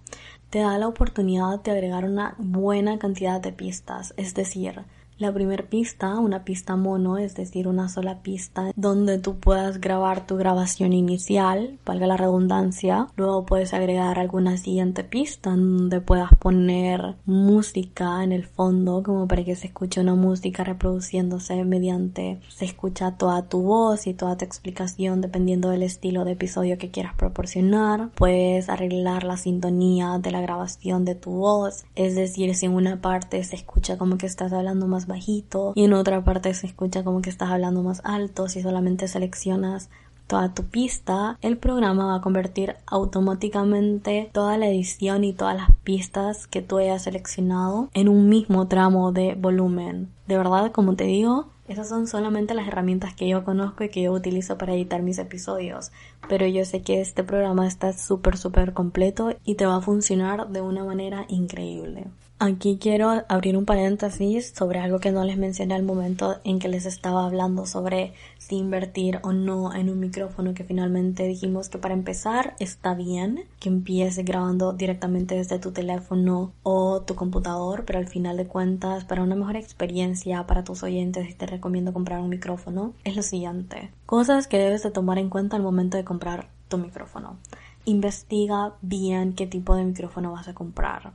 Te 0.50 0.60
da 0.60 0.78
la 0.78 0.88
oportunidad 0.88 1.60
de 1.62 1.70
agregar 1.72 2.04
una 2.04 2.34
buena 2.38 2.98
cantidad 2.98 3.40
de 3.40 3.52
pistas, 3.52 4.14
es 4.16 4.34
decir, 4.34 4.84
la 5.18 5.32
primera 5.32 5.64
pista, 5.68 6.18
una 6.18 6.44
pista 6.44 6.76
mono, 6.76 7.18
es 7.18 7.34
decir, 7.34 7.68
una 7.68 7.88
sola 7.88 8.22
pista 8.22 8.72
donde 8.76 9.18
tú 9.18 9.38
puedas 9.38 9.80
grabar 9.80 10.26
tu 10.26 10.36
grabación 10.36 10.92
inicial, 10.92 11.78
valga 11.84 12.06
la 12.06 12.16
redundancia. 12.16 13.08
Luego 13.16 13.46
puedes 13.46 13.72
agregar 13.72 14.18
alguna 14.18 14.56
siguiente 14.56 15.04
pista 15.04 15.50
donde 15.50 16.00
puedas 16.00 16.34
poner 16.36 17.16
música 17.24 18.22
en 18.22 18.32
el 18.32 18.44
fondo, 18.44 19.02
como 19.02 19.26
para 19.26 19.44
que 19.44 19.56
se 19.56 19.68
escuche 19.68 20.00
una 20.00 20.14
música 20.14 20.64
reproduciéndose 20.64 21.64
mediante 21.64 22.40
se 22.48 22.64
escucha 22.64 23.12
toda 23.12 23.48
tu 23.48 23.62
voz 23.62 24.06
y 24.06 24.14
toda 24.14 24.36
tu 24.36 24.44
explicación 24.44 25.20
dependiendo 25.20 25.70
del 25.70 25.82
estilo 25.82 26.24
de 26.24 26.32
episodio 26.32 26.78
que 26.78 26.90
quieras 26.90 27.14
proporcionar. 27.14 28.10
Puedes 28.14 28.68
arreglar 28.68 29.24
la 29.24 29.36
sintonía 29.36 30.18
de 30.18 30.30
la 30.30 30.40
grabación 30.40 31.04
de 31.04 31.14
tu 31.14 31.30
voz, 31.30 31.84
es 31.94 32.14
decir, 32.14 32.54
si 32.54 32.66
en 32.66 32.74
una 32.74 33.00
parte 33.00 33.42
se 33.44 33.56
escucha 33.56 33.98
como 33.98 34.18
que 34.18 34.26
estás 34.26 34.52
hablando 34.52 34.86
más 34.86 35.05
bajito 35.06 35.72
y 35.74 35.84
en 35.84 35.92
otra 35.92 36.22
parte 36.24 36.52
se 36.54 36.66
escucha 36.66 37.04
como 37.04 37.22
que 37.22 37.30
estás 37.30 37.50
hablando 37.50 37.82
más 37.82 38.00
alto. 38.04 38.48
Si 38.48 38.62
solamente 38.62 39.08
seleccionas 39.08 39.88
toda 40.26 40.52
tu 40.52 40.64
pista, 40.64 41.38
el 41.40 41.56
programa 41.56 42.06
va 42.06 42.16
a 42.16 42.20
convertir 42.20 42.76
automáticamente 42.86 44.30
toda 44.32 44.58
la 44.58 44.68
edición 44.68 45.24
y 45.24 45.32
todas 45.32 45.56
las 45.56 45.70
pistas 45.84 46.46
que 46.46 46.62
tú 46.62 46.78
hayas 46.78 47.02
seleccionado 47.02 47.88
en 47.94 48.08
un 48.08 48.28
mismo 48.28 48.66
tramo 48.66 49.12
de 49.12 49.34
volumen. 49.34 50.10
De 50.26 50.36
verdad, 50.36 50.72
como 50.72 50.96
te 50.96 51.04
digo, 51.04 51.46
esas 51.68 51.88
son 51.88 52.06
solamente 52.06 52.54
las 52.54 52.68
herramientas 52.68 53.14
que 53.14 53.28
yo 53.28 53.44
conozco 53.44 53.84
y 53.84 53.88
que 53.88 54.02
yo 54.02 54.12
utilizo 54.12 54.56
para 54.56 54.74
editar 54.74 55.02
mis 55.02 55.18
episodios. 55.18 55.90
Pero 56.28 56.46
yo 56.46 56.64
sé 56.64 56.82
que 56.82 57.00
este 57.00 57.24
programa 57.24 57.66
está 57.66 57.92
súper, 57.92 58.36
súper 58.36 58.72
completo 58.72 59.36
y 59.44 59.56
te 59.56 59.66
va 59.66 59.76
a 59.76 59.80
funcionar 59.80 60.48
de 60.48 60.60
una 60.60 60.84
manera 60.84 61.24
increíble. 61.28 62.06
Aquí 62.38 62.76
quiero 62.78 63.24
abrir 63.30 63.56
un 63.56 63.64
paréntesis 63.64 64.52
sobre 64.54 64.78
algo 64.78 64.98
que 64.98 65.10
no 65.10 65.24
les 65.24 65.38
mencioné 65.38 65.74
al 65.74 65.84
momento 65.84 66.36
en 66.44 66.58
que 66.58 66.68
les 66.68 66.84
estaba 66.84 67.24
hablando 67.24 67.64
sobre 67.64 68.12
si 68.36 68.56
invertir 68.56 69.20
o 69.22 69.32
no 69.32 69.74
en 69.74 69.88
un 69.88 70.00
micrófono 70.00 70.52
que 70.52 70.62
finalmente 70.62 71.22
dijimos 71.22 71.70
que 71.70 71.78
para 71.78 71.94
empezar 71.94 72.54
está 72.58 72.92
bien 72.92 73.44
que 73.58 73.70
empieces 73.70 74.22
grabando 74.22 74.74
directamente 74.74 75.34
desde 75.34 75.58
tu 75.58 75.72
teléfono 75.72 76.52
o 76.62 77.00
tu 77.00 77.14
computador, 77.14 77.84
pero 77.86 78.00
al 78.00 78.06
final 78.06 78.36
de 78.36 78.46
cuentas 78.46 79.06
para 79.06 79.22
una 79.22 79.34
mejor 79.34 79.56
experiencia 79.56 80.46
para 80.46 80.62
tus 80.62 80.82
oyentes 80.82 81.30
y 81.30 81.32
te 81.32 81.46
recomiendo 81.46 81.94
comprar 81.94 82.20
un 82.20 82.28
micrófono 82.28 82.92
es 83.04 83.16
lo 83.16 83.22
siguiente. 83.22 83.90
Cosas 84.04 84.46
que 84.46 84.58
debes 84.58 84.82
de 84.82 84.90
tomar 84.90 85.16
en 85.16 85.30
cuenta 85.30 85.56
al 85.56 85.62
momento 85.62 85.96
de 85.96 86.04
comprar 86.04 86.50
tu 86.68 86.76
micrófono 86.76 87.38
investiga 87.86 88.74
bien 88.82 89.32
qué 89.32 89.46
tipo 89.46 89.74
de 89.74 89.84
micrófono 89.84 90.32
vas 90.32 90.48
a 90.48 90.54
comprar. 90.54 91.12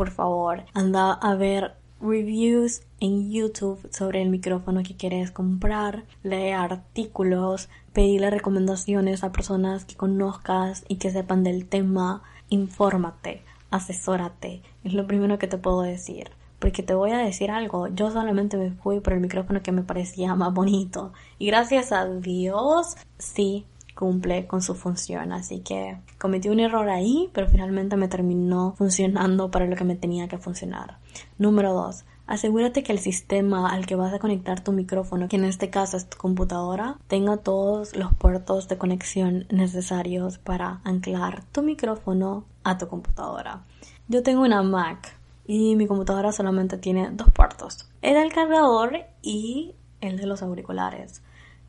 Por 0.00 0.12
favor, 0.12 0.64
anda 0.72 1.12
a 1.12 1.34
ver 1.34 1.74
reviews 2.00 2.80
en 3.00 3.30
YouTube 3.30 3.86
sobre 3.92 4.22
el 4.22 4.30
micrófono 4.30 4.82
que 4.82 4.96
quieres 4.96 5.30
comprar, 5.30 6.04
lee 6.22 6.52
artículos, 6.52 7.68
pedirle 7.92 8.30
recomendaciones 8.30 9.22
a 9.22 9.30
personas 9.30 9.84
que 9.84 9.96
conozcas 9.96 10.86
y 10.88 10.96
que 10.96 11.10
sepan 11.10 11.44
del 11.44 11.66
tema, 11.66 12.22
infórmate, 12.48 13.42
asesórate, 13.70 14.62
es 14.84 14.94
lo 14.94 15.06
primero 15.06 15.38
que 15.38 15.48
te 15.48 15.58
puedo 15.58 15.82
decir. 15.82 16.30
Porque 16.60 16.82
te 16.82 16.94
voy 16.94 17.10
a 17.10 17.18
decir 17.18 17.50
algo, 17.50 17.88
yo 17.88 18.10
solamente 18.10 18.56
me 18.56 18.70
fui 18.70 19.00
por 19.00 19.12
el 19.12 19.20
micrófono 19.20 19.62
que 19.62 19.70
me 19.70 19.82
parecía 19.82 20.34
más 20.34 20.54
bonito. 20.54 21.12
Y 21.38 21.48
gracias 21.48 21.92
a 21.92 22.06
Dios, 22.06 22.96
sí, 23.18 23.66
cumple 24.00 24.46
con 24.46 24.62
su 24.62 24.74
función. 24.74 25.30
Así 25.30 25.60
que 25.60 25.98
cometí 26.18 26.48
un 26.48 26.58
error 26.58 26.88
ahí, 26.88 27.28
pero 27.34 27.48
finalmente 27.48 27.96
me 27.96 28.08
terminó 28.08 28.74
funcionando 28.76 29.50
para 29.50 29.66
lo 29.66 29.76
que 29.76 29.84
me 29.84 29.94
tenía 29.94 30.26
que 30.26 30.38
funcionar. 30.38 30.96
Número 31.38 31.74
2. 31.74 32.04
Asegúrate 32.26 32.82
que 32.82 32.92
el 32.92 32.98
sistema 32.98 33.70
al 33.70 33.86
que 33.86 33.96
vas 33.96 34.14
a 34.14 34.18
conectar 34.18 34.64
tu 34.64 34.72
micrófono, 34.72 35.28
que 35.28 35.36
en 35.36 35.44
este 35.44 35.68
caso 35.68 35.96
es 35.96 36.08
tu 36.08 36.16
computadora, 36.16 36.96
tenga 37.08 37.36
todos 37.36 37.94
los 37.94 38.14
puertos 38.14 38.68
de 38.68 38.78
conexión 38.78 39.46
necesarios 39.50 40.38
para 40.38 40.80
anclar 40.84 41.44
tu 41.52 41.62
micrófono 41.62 42.44
a 42.64 42.78
tu 42.78 42.88
computadora. 42.88 43.64
Yo 44.08 44.22
tengo 44.22 44.42
una 44.42 44.62
Mac 44.62 45.14
y 45.46 45.76
mi 45.76 45.86
computadora 45.86 46.32
solamente 46.32 46.78
tiene 46.78 47.10
dos 47.12 47.30
puertos, 47.32 47.90
el 48.00 48.14
del 48.14 48.32
cargador 48.32 48.92
y 49.22 49.74
el 50.00 50.16
de 50.16 50.26
los 50.26 50.42
auriculares. 50.42 51.22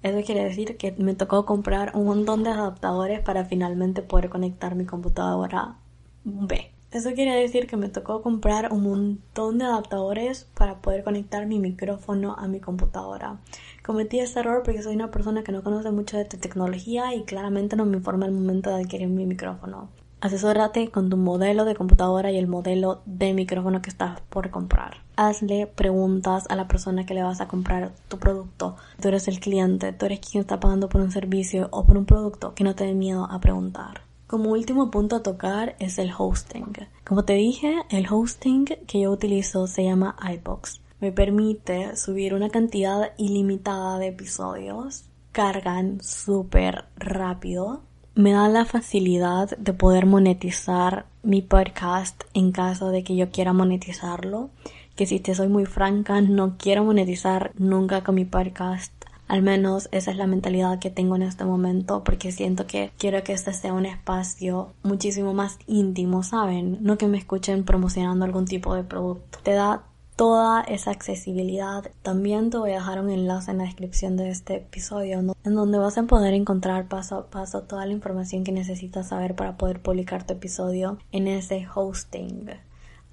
Eso 0.04 0.26
quiere 0.26 0.44
decir 0.44 0.78
que 0.78 0.92
me 0.94 1.14
tocó 1.14 1.46
comprar 1.46 1.92
un 1.96 2.06
montón 2.06 2.44
de 2.44 2.50
adaptadores 2.50 3.22
para 3.22 3.46
finalmente 3.46 4.02
poder 4.02 4.30
conectar 4.30 4.74
mi 4.76 4.86
computadora 4.86 5.76
B. 6.24 6.72
Eso 6.92 7.14
quiere 7.14 7.36
decir 7.40 7.68
que 7.68 7.78
me 7.78 7.88
tocó 7.88 8.22
comprar 8.22 8.74
un 8.74 8.84
montón 8.84 9.60
de 9.60 9.66
adaptadores 9.66 10.46
para 10.56 10.82
poder 10.82 11.06
conectar 11.06 11.46
mi 11.46 11.58
micrófono 11.58 12.36
a 12.38 12.48
mi 12.48 12.60
computadora. 12.60 13.38
Cometí 13.82 14.20
este 14.20 14.42
error 14.42 14.64
porque 14.64 14.84
soy 14.84 14.96
una 14.96 15.10
persona 15.10 15.44
que 15.44 15.54
no 15.54 15.64
conoce 15.64 15.92
mucho 15.92 16.18
de 16.18 16.26
tecnología 16.26 17.16
y 17.16 17.24
claramente 17.24 17.78
no 17.78 17.86
me 17.86 17.98
informa 17.98 18.26
al 18.26 18.34
momento 18.34 18.70
de 18.70 18.84
adquirir 18.84 19.08
mi 19.08 19.26
micrófono. 19.26 19.90
Asesórate 20.22 20.92
con 20.92 21.10
tu 21.10 21.18
modelo 21.18 21.66
de 21.66 21.74
computadora 21.74 22.32
y 22.32 22.38
el 22.38 22.48
modelo 22.48 23.02
de 23.08 23.34
micrófono 23.34 23.82
que 23.82 23.90
estás 23.90 24.22
por 24.30 24.52
comprar. 24.52 24.98
Hazle 25.16 25.66
preguntas 25.66 26.46
a 26.48 26.56
la 26.56 26.68
persona 26.68 27.08
que 27.08 27.16
le 27.16 27.24
vas 27.24 27.42
a 27.42 27.48
comprar 27.48 27.92
tu 28.08 28.20
producto. 28.20 28.76
Tú 29.02 29.08
eres 29.08 29.28
el 29.28 29.40
cliente, 29.40 29.94
tú 29.94 30.06
eres 30.06 30.20
quien 30.20 30.42
está 30.42 30.60
pagando 30.60 30.90
por 30.90 31.02
un 31.02 31.12
servicio 31.12 31.70
o 31.72 31.88
por 31.88 31.98
un 31.98 32.06
producto 32.06 32.54
que 32.54 32.64
no 32.64 32.76
te 32.76 32.86
dé 32.86 32.94
miedo 32.94 33.28
a 33.32 33.42
preguntar. 33.42 34.02
Como 34.28 34.52
último 34.52 34.92
punto 34.92 35.16
a 35.16 35.24
tocar 35.24 35.76
es 35.80 35.98
el 35.98 36.12
hosting. 36.16 36.72
Como 37.04 37.26
te 37.26 37.34
dije, 37.34 37.82
el 37.90 38.06
hosting 38.08 38.66
que 38.66 39.02
yo 39.02 39.12
utilizo 39.12 39.66
se 39.66 39.84
llama 39.84 40.16
iBox. 40.36 40.82
Me 41.00 41.12
permite 41.12 41.98
subir 41.98 42.36
una 42.36 42.50
cantidad 42.52 43.14
ilimitada 43.18 43.98
de 43.98 44.10
episodios. 44.10 45.06
Cargan 45.32 46.00
súper 46.04 46.86
rápido. 46.96 47.82
Me 48.16 48.34
da 48.34 48.48
la 48.50 48.66
facilidad 48.66 49.58
de 49.58 49.74
poder 49.74 50.06
monetizar 50.06 51.06
mi 51.24 51.42
podcast 51.42 52.24
en 52.34 52.52
caso 52.52 52.90
de 52.90 53.04
que 53.04 53.16
yo 53.16 53.32
quiera 53.32 53.54
monetizarlo. 53.54 54.50
Que 54.96 55.06
si 55.06 55.20
te 55.20 55.34
soy 55.34 55.48
muy 55.48 55.66
franca, 55.66 56.22
no 56.22 56.58
quiero 56.58 56.84
monetizar 56.84 57.52
nunca 57.56 58.04
con 58.04 58.16
mi 58.16 58.26
podcast 58.26 58.92
al 59.32 59.44
menos 59.44 59.88
esa 59.94 60.12
es 60.12 60.18
la 60.18 60.28
mentalidad 60.28 60.80
que 60.80 60.90
tengo 60.90 61.16
en 61.16 61.22
este 61.22 61.46
momento 61.46 62.04
porque 62.04 62.34
siento 62.34 62.68
que 62.68 62.92
quiero 62.98 63.24
que 63.24 63.32
este 63.32 63.54
sea 63.54 63.72
un 63.72 63.86
espacio 63.86 64.74
muchísimo 64.84 65.34
más 65.34 65.58
íntimo, 65.68 66.22
¿saben? 66.22 66.80
No 66.82 66.98
que 66.98 67.08
me 67.08 67.18
escuchen 67.18 67.64
promocionando 67.64 68.26
algún 68.26 68.44
tipo 68.44 68.76
de 68.76 68.84
producto. 68.84 69.40
Te 69.42 69.54
da 69.54 69.84
toda 70.16 70.62
esa 70.62 70.92
accesibilidad. 70.92 71.92
También 72.02 72.50
te 72.50 72.58
voy 72.58 72.72
a 72.72 72.76
dejar 72.76 73.00
un 73.02 73.10
enlace 73.10 73.52
en 73.52 73.60
la 73.60 73.66
descripción 73.66 74.18
de 74.18 74.30
este 74.30 74.58
episodio 74.58 75.20
en 75.20 75.56
donde 75.56 75.78
vas 75.78 75.98
a 75.98 76.04
poder 76.04 76.34
encontrar 76.34 76.88
paso 76.88 77.16
a 77.16 77.28
paso 77.28 77.64
toda 77.64 77.86
la 77.86 77.94
información 77.94 78.44
que 78.44 78.52
necesitas 78.52 79.10
saber 79.10 79.36
para 79.36 79.58
poder 79.58 79.82
publicar 79.82 80.26
tu 80.26 80.34
episodio 80.34 80.98
en 81.12 81.28
ese 81.28 81.68
hosting. 81.74 82.50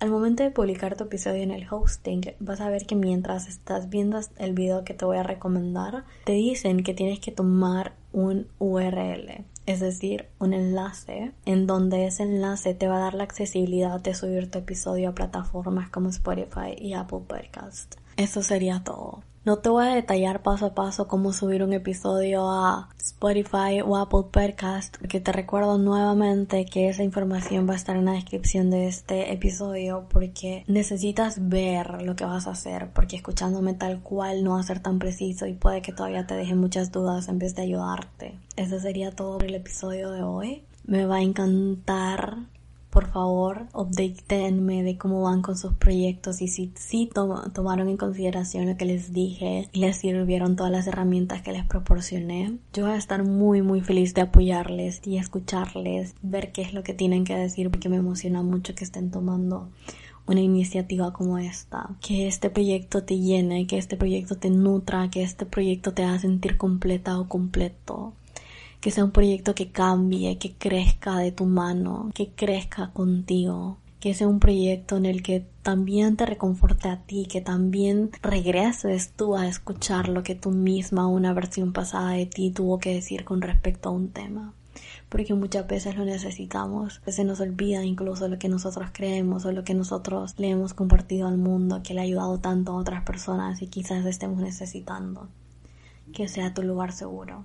Al 0.01 0.11
momento 0.11 0.45
de 0.45 0.53
publicar 0.53 0.97
tu 0.97 1.05
episodio 1.05 1.43
en 1.43 1.51
el 1.51 1.67
hosting, 1.69 2.21
vas 2.39 2.61
a 2.61 2.71
ver 2.71 2.87
que 2.87 2.95
mientras 2.95 3.49
estás 3.49 3.89
viendo 3.89 4.21
el 4.37 4.53
video 4.53 4.85
que 4.85 4.95
te 4.95 5.05
voy 5.05 5.17
a 5.17 5.25
recomendar, 5.25 6.05
te 6.25 6.33
dicen 6.33 6.85
que 6.85 6.95
tienes 6.95 7.19
que 7.19 7.33
tomar 7.33 7.95
un 8.13 8.47
URL, 8.61 9.45
es 9.67 9.81
decir, 9.81 10.29
un 10.39 10.55
enlace, 10.55 11.33
en 11.47 11.67
donde 11.67 12.07
ese 12.07 12.23
enlace 12.23 12.75
te 12.75 12.87
va 12.87 12.99
a 12.99 13.01
dar 13.01 13.15
la 13.15 13.25
accesibilidad 13.25 14.01
de 14.01 14.15
subir 14.15 14.49
tu 14.49 14.59
episodio 14.59 15.09
a 15.09 15.15
plataformas 15.17 15.91
como 15.91 16.11
Spotify 16.11 16.77
y 16.79 16.93
Apple 16.93 17.23
Podcast. 17.27 17.97
Eso 18.17 18.45
sería 18.45 18.85
todo. 18.85 19.25
No 19.49 19.57
te 19.61 19.71
voy 19.71 19.87
a 19.87 19.95
detallar 19.95 20.43
paso 20.43 20.67
a 20.67 20.75
paso 20.75 21.09
cómo 21.09 21.33
subir 21.33 21.63
un 21.63 21.73
episodio 21.73 22.51
a 22.51 22.91
Spotify 22.99 23.81
o 23.83 23.97
Apple 23.97 24.25
Podcast, 24.31 24.99
porque 24.99 25.21
te 25.21 25.33
recuerdo 25.33 25.79
nuevamente 25.79 26.67
que 26.67 26.91
esa 26.91 27.03
información 27.03 27.67
va 27.67 27.73
a 27.73 27.77
estar 27.77 27.97
en 27.97 28.05
la 28.05 28.13
descripción 28.13 28.69
de 28.69 28.89
este 28.89 29.33
episodio, 29.33 30.05
porque 30.11 30.65
necesitas 30.67 31.49
ver 31.49 32.03
lo 32.03 32.15
que 32.15 32.27
vas 32.27 32.47
a 32.47 32.51
hacer, 32.51 32.91
porque 32.93 33.17
escuchándome 33.17 33.73
tal 33.73 34.03
cual 34.03 34.45
no 34.45 34.51
va 34.51 34.61
a 34.61 34.65
ser 34.65 34.81
tan 34.81 34.99
preciso 34.99 35.47
y 35.47 35.55
puede 35.55 35.81
que 35.81 35.95
todavía 35.95 36.27
te 36.27 36.35
deje 36.35 36.55
muchas 36.55 36.93
dudas 36.93 37.29
en 37.29 37.39
vez 37.39 37.55
de 37.55 37.63
ayudarte. 37.63 38.39
Eso 38.57 38.79
sería 38.79 39.13
todo 39.13 39.39
por 39.39 39.47
el 39.47 39.55
episodio 39.55 40.11
de 40.11 40.25
hoy. 40.25 40.63
Me 40.85 41.07
va 41.07 41.17
a 41.17 41.23
encantar 41.23 42.37
por 42.91 43.11
favor, 43.11 43.67
updateenme 43.75 44.83
de 44.83 44.97
cómo 44.97 45.23
van 45.23 45.43
con 45.43 45.57
sus 45.57 45.75
proyectos 45.75 46.41
y 46.41 46.49
si 46.49 46.73
sí 46.75 47.09
tomaron 47.55 47.89
en 47.89 47.97
consideración 47.97 48.67
lo 48.67 48.77
que 48.77 48.87
les 48.87 49.13
dije 49.13 49.69
y 49.73 49.81
les 49.81 49.97
sirvieron 49.97 50.57
todas 50.57 50.73
las 50.73 50.87
herramientas 50.87 51.43
que 51.43 51.53
les 51.53 51.67
proporcioné. 51.67 52.59
Yo 52.73 52.85
voy 52.85 52.95
a 52.95 52.97
estar 52.97 53.25
muy 53.25 53.63
muy 53.63 53.83
feliz 53.83 54.15
de 54.15 54.23
apoyarles 54.23 55.01
y 55.05 55.19
escucharles, 55.19 56.15
ver 56.23 56.53
qué 56.53 56.63
es 56.63 56.73
lo 56.73 56.83
que 56.83 56.95
tienen 56.95 57.25
que 57.25 57.37
decir 57.37 57.71
porque 57.71 57.89
me 57.89 57.97
emociona 57.97 58.43
mucho 58.43 58.75
que 58.75 58.85
estén 58.85 59.11
tomando 59.11 59.69
una 60.27 60.41
iniciativa 60.41 61.13
como 61.13 61.39
esta, 61.39 61.91
que 62.01 62.29
este 62.29 62.51
proyecto 62.51 63.03
te 63.03 63.19
llene, 63.19 63.67
que 63.67 63.79
este 63.79 63.97
proyecto 63.97 64.37
te 64.37 64.51
nutra, 64.51 65.11
que 65.11 65.23
este 65.23 65.47
proyecto 65.47 65.95
te 65.95 66.05
haga 66.05 66.19
sentir 66.19 66.59
completa 66.59 67.19
o 67.19 67.29
completo 67.29 68.13
que 68.81 68.91
sea 68.93 69.05
un 69.05 69.11
proyecto 69.11 69.55
que 69.55 69.71
cambie, 69.71 70.39
que 70.39 70.55
crezca 70.55 71.19
de 71.19 71.33
tu 71.33 71.47
mano, 71.47 72.11
que 72.15 72.29
crezca 72.31 72.93
contigo, 72.93 73.79
que 73.99 74.15
sea 74.15 74.29
un 74.29 74.39
proyecto 74.39 74.97
en 74.97 75.07
el 75.07 75.23
que 75.23 75.45
también 75.63 76.17
te 76.17 76.27
reconforte 76.27 76.89
a 76.89 77.03
ti, 77.03 77.27
que 77.27 77.41
también 77.41 78.11
regreses 78.23 79.13
tú 79.17 79.37
a 79.37 79.49
escuchar 79.49 80.09
lo 80.09 80.23
que 80.23 80.37
tú 80.37 80.51
misma, 80.51 81.09
una 81.09 81.33
versión 81.33 81.73
pasada 81.73 82.13
de 82.13 82.27
ti, 82.27 82.53
tuvo 82.53 82.79
que 82.79 82.95
decir 82.95 83.25
con 83.25 83.43
respecto 83.43 83.89
a 83.89 83.93
un 83.93 84.11
tema. 84.11 84.55
Porque 85.09 85.35
muchas 85.35 85.67
veces 85.67 85.97
lo 85.97 86.05
necesitamos. 86.05 87.01
Se 87.09 87.25
nos 87.25 87.41
olvida 87.41 87.85
incluso 87.85 88.29
lo 88.29 88.39
que 88.39 88.49
nosotros 88.49 88.91
creemos 88.93 89.45
o 89.45 89.53
lo 89.53 89.65
que 89.65 89.75
nosotros 89.75 90.35
le 90.39 90.51
hemos 90.51 90.75
compartido 90.75 91.27
al 91.27 91.39
mundo, 91.39 91.81
que 91.83 91.95
le 91.95 92.01
ha 92.01 92.05
ayudado 92.05 92.39
tanto 92.39 92.73
a 92.73 92.77
otras 92.77 93.03
personas 93.03 93.61
y 93.63 93.67
quizás 93.67 94.07
estemos 94.07 94.39
necesitando. 94.39 95.27
Que 96.13 96.29
sea 96.29 96.55
tu 96.55 96.63
lugar 96.63 96.93
seguro 96.93 97.45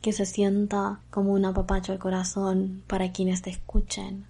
que 0.00 0.12
se 0.12 0.26
sienta 0.26 1.00
como 1.10 1.32
un 1.32 1.44
apapacho 1.44 1.92
al 1.92 1.98
corazón 1.98 2.82
para 2.86 3.12
quienes 3.12 3.42
te 3.42 3.50
escuchen, 3.50 4.26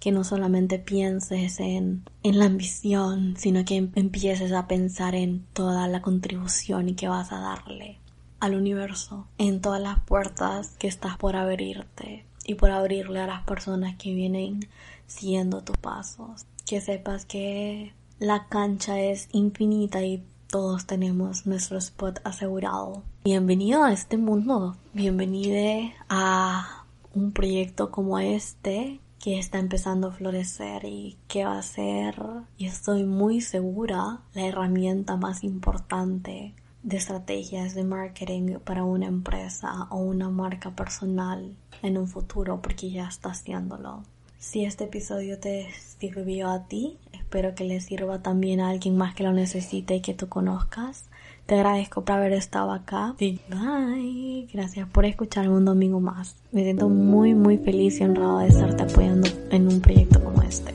que 0.00 0.12
no 0.12 0.24
solamente 0.24 0.78
pienses 0.78 1.60
en, 1.60 2.04
en 2.22 2.38
la 2.38 2.46
ambición, 2.46 3.34
sino 3.38 3.64
que 3.64 3.76
empieces 3.76 4.52
a 4.52 4.66
pensar 4.66 5.14
en 5.14 5.44
toda 5.52 5.88
la 5.88 6.02
contribución 6.02 6.88
y 6.88 6.94
que 6.94 7.08
vas 7.08 7.32
a 7.32 7.38
darle 7.38 7.98
al 8.40 8.54
universo, 8.54 9.26
en 9.38 9.62
todas 9.62 9.80
las 9.80 10.00
puertas 10.00 10.76
que 10.78 10.86
estás 10.86 11.16
por 11.16 11.36
abrirte 11.36 12.26
y 12.44 12.54
por 12.54 12.70
abrirle 12.70 13.20
a 13.20 13.26
las 13.26 13.42
personas 13.44 13.96
que 13.96 14.12
vienen 14.12 14.68
siguiendo 15.06 15.62
tus 15.62 15.78
pasos. 15.78 16.44
Que 16.66 16.80
sepas 16.80 17.24
que 17.24 17.94
la 18.18 18.46
cancha 18.48 19.00
es 19.00 19.28
infinita 19.32 20.02
y 20.04 20.22
todos 20.54 20.86
tenemos 20.86 21.48
nuestro 21.48 21.78
spot 21.78 22.20
asegurado. 22.22 23.02
Bienvenido 23.24 23.82
a 23.82 23.92
este 23.92 24.16
mundo, 24.16 24.76
bienvenido 24.92 25.90
a 26.08 26.84
un 27.12 27.32
proyecto 27.32 27.90
como 27.90 28.20
este 28.20 29.00
que 29.18 29.40
está 29.40 29.58
empezando 29.58 30.06
a 30.06 30.12
florecer 30.12 30.84
y 30.84 31.18
que 31.26 31.44
va 31.44 31.58
a 31.58 31.62
ser, 31.62 32.14
y 32.56 32.66
estoy 32.66 33.02
muy 33.02 33.40
segura, 33.40 34.20
la 34.32 34.46
herramienta 34.46 35.16
más 35.16 35.42
importante 35.42 36.54
de 36.84 36.96
estrategias 36.98 37.74
de 37.74 37.82
marketing 37.82 38.58
para 38.60 38.84
una 38.84 39.06
empresa 39.06 39.88
o 39.90 39.96
una 39.96 40.30
marca 40.30 40.70
personal 40.70 41.56
en 41.82 41.98
un 41.98 42.06
futuro 42.06 42.62
porque 42.62 42.92
ya 42.92 43.08
está 43.08 43.30
haciéndolo. 43.30 44.04
Si 44.44 44.64
este 44.64 44.84
episodio 44.84 45.38
te 45.40 45.68
sirvió 45.98 46.48
a 46.50 46.68
ti, 46.68 46.98
espero 47.12 47.54
que 47.54 47.64
le 47.64 47.80
sirva 47.80 48.22
también 48.22 48.60
a 48.60 48.68
alguien 48.68 48.94
más 48.96 49.14
que 49.14 49.24
lo 49.24 49.32
necesite 49.32 49.96
y 49.96 50.00
que 50.00 50.12
tú 50.12 50.28
conozcas. 50.28 51.06
Te 51.46 51.54
agradezco 51.54 52.04
por 52.04 52.16
haber 52.16 52.34
estado 52.34 52.70
acá. 52.70 53.16
Bye. 53.18 54.46
Gracias 54.52 54.86
por 54.90 55.06
escucharme 55.06 55.56
un 55.56 55.64
domingo 55.64 55.98
más. 55.98 56.36
Me 56.52 56.62
siento 56.62 56.90
muy, 56.90 57.34
muy 57.34 57.56
feliz 57.56 57.98
y 58.00 58.04
honrada 58.04 58.42
de 58.42 58.48
estarte 58.48 58.82
apoyando 58.82 59.28
en 59.50 59.66
un 59.66 59.80
proyecto 59.80 60.22
como 60.22 60.42
este. 60.42 60.74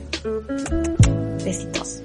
Besitos. 1.42 2.02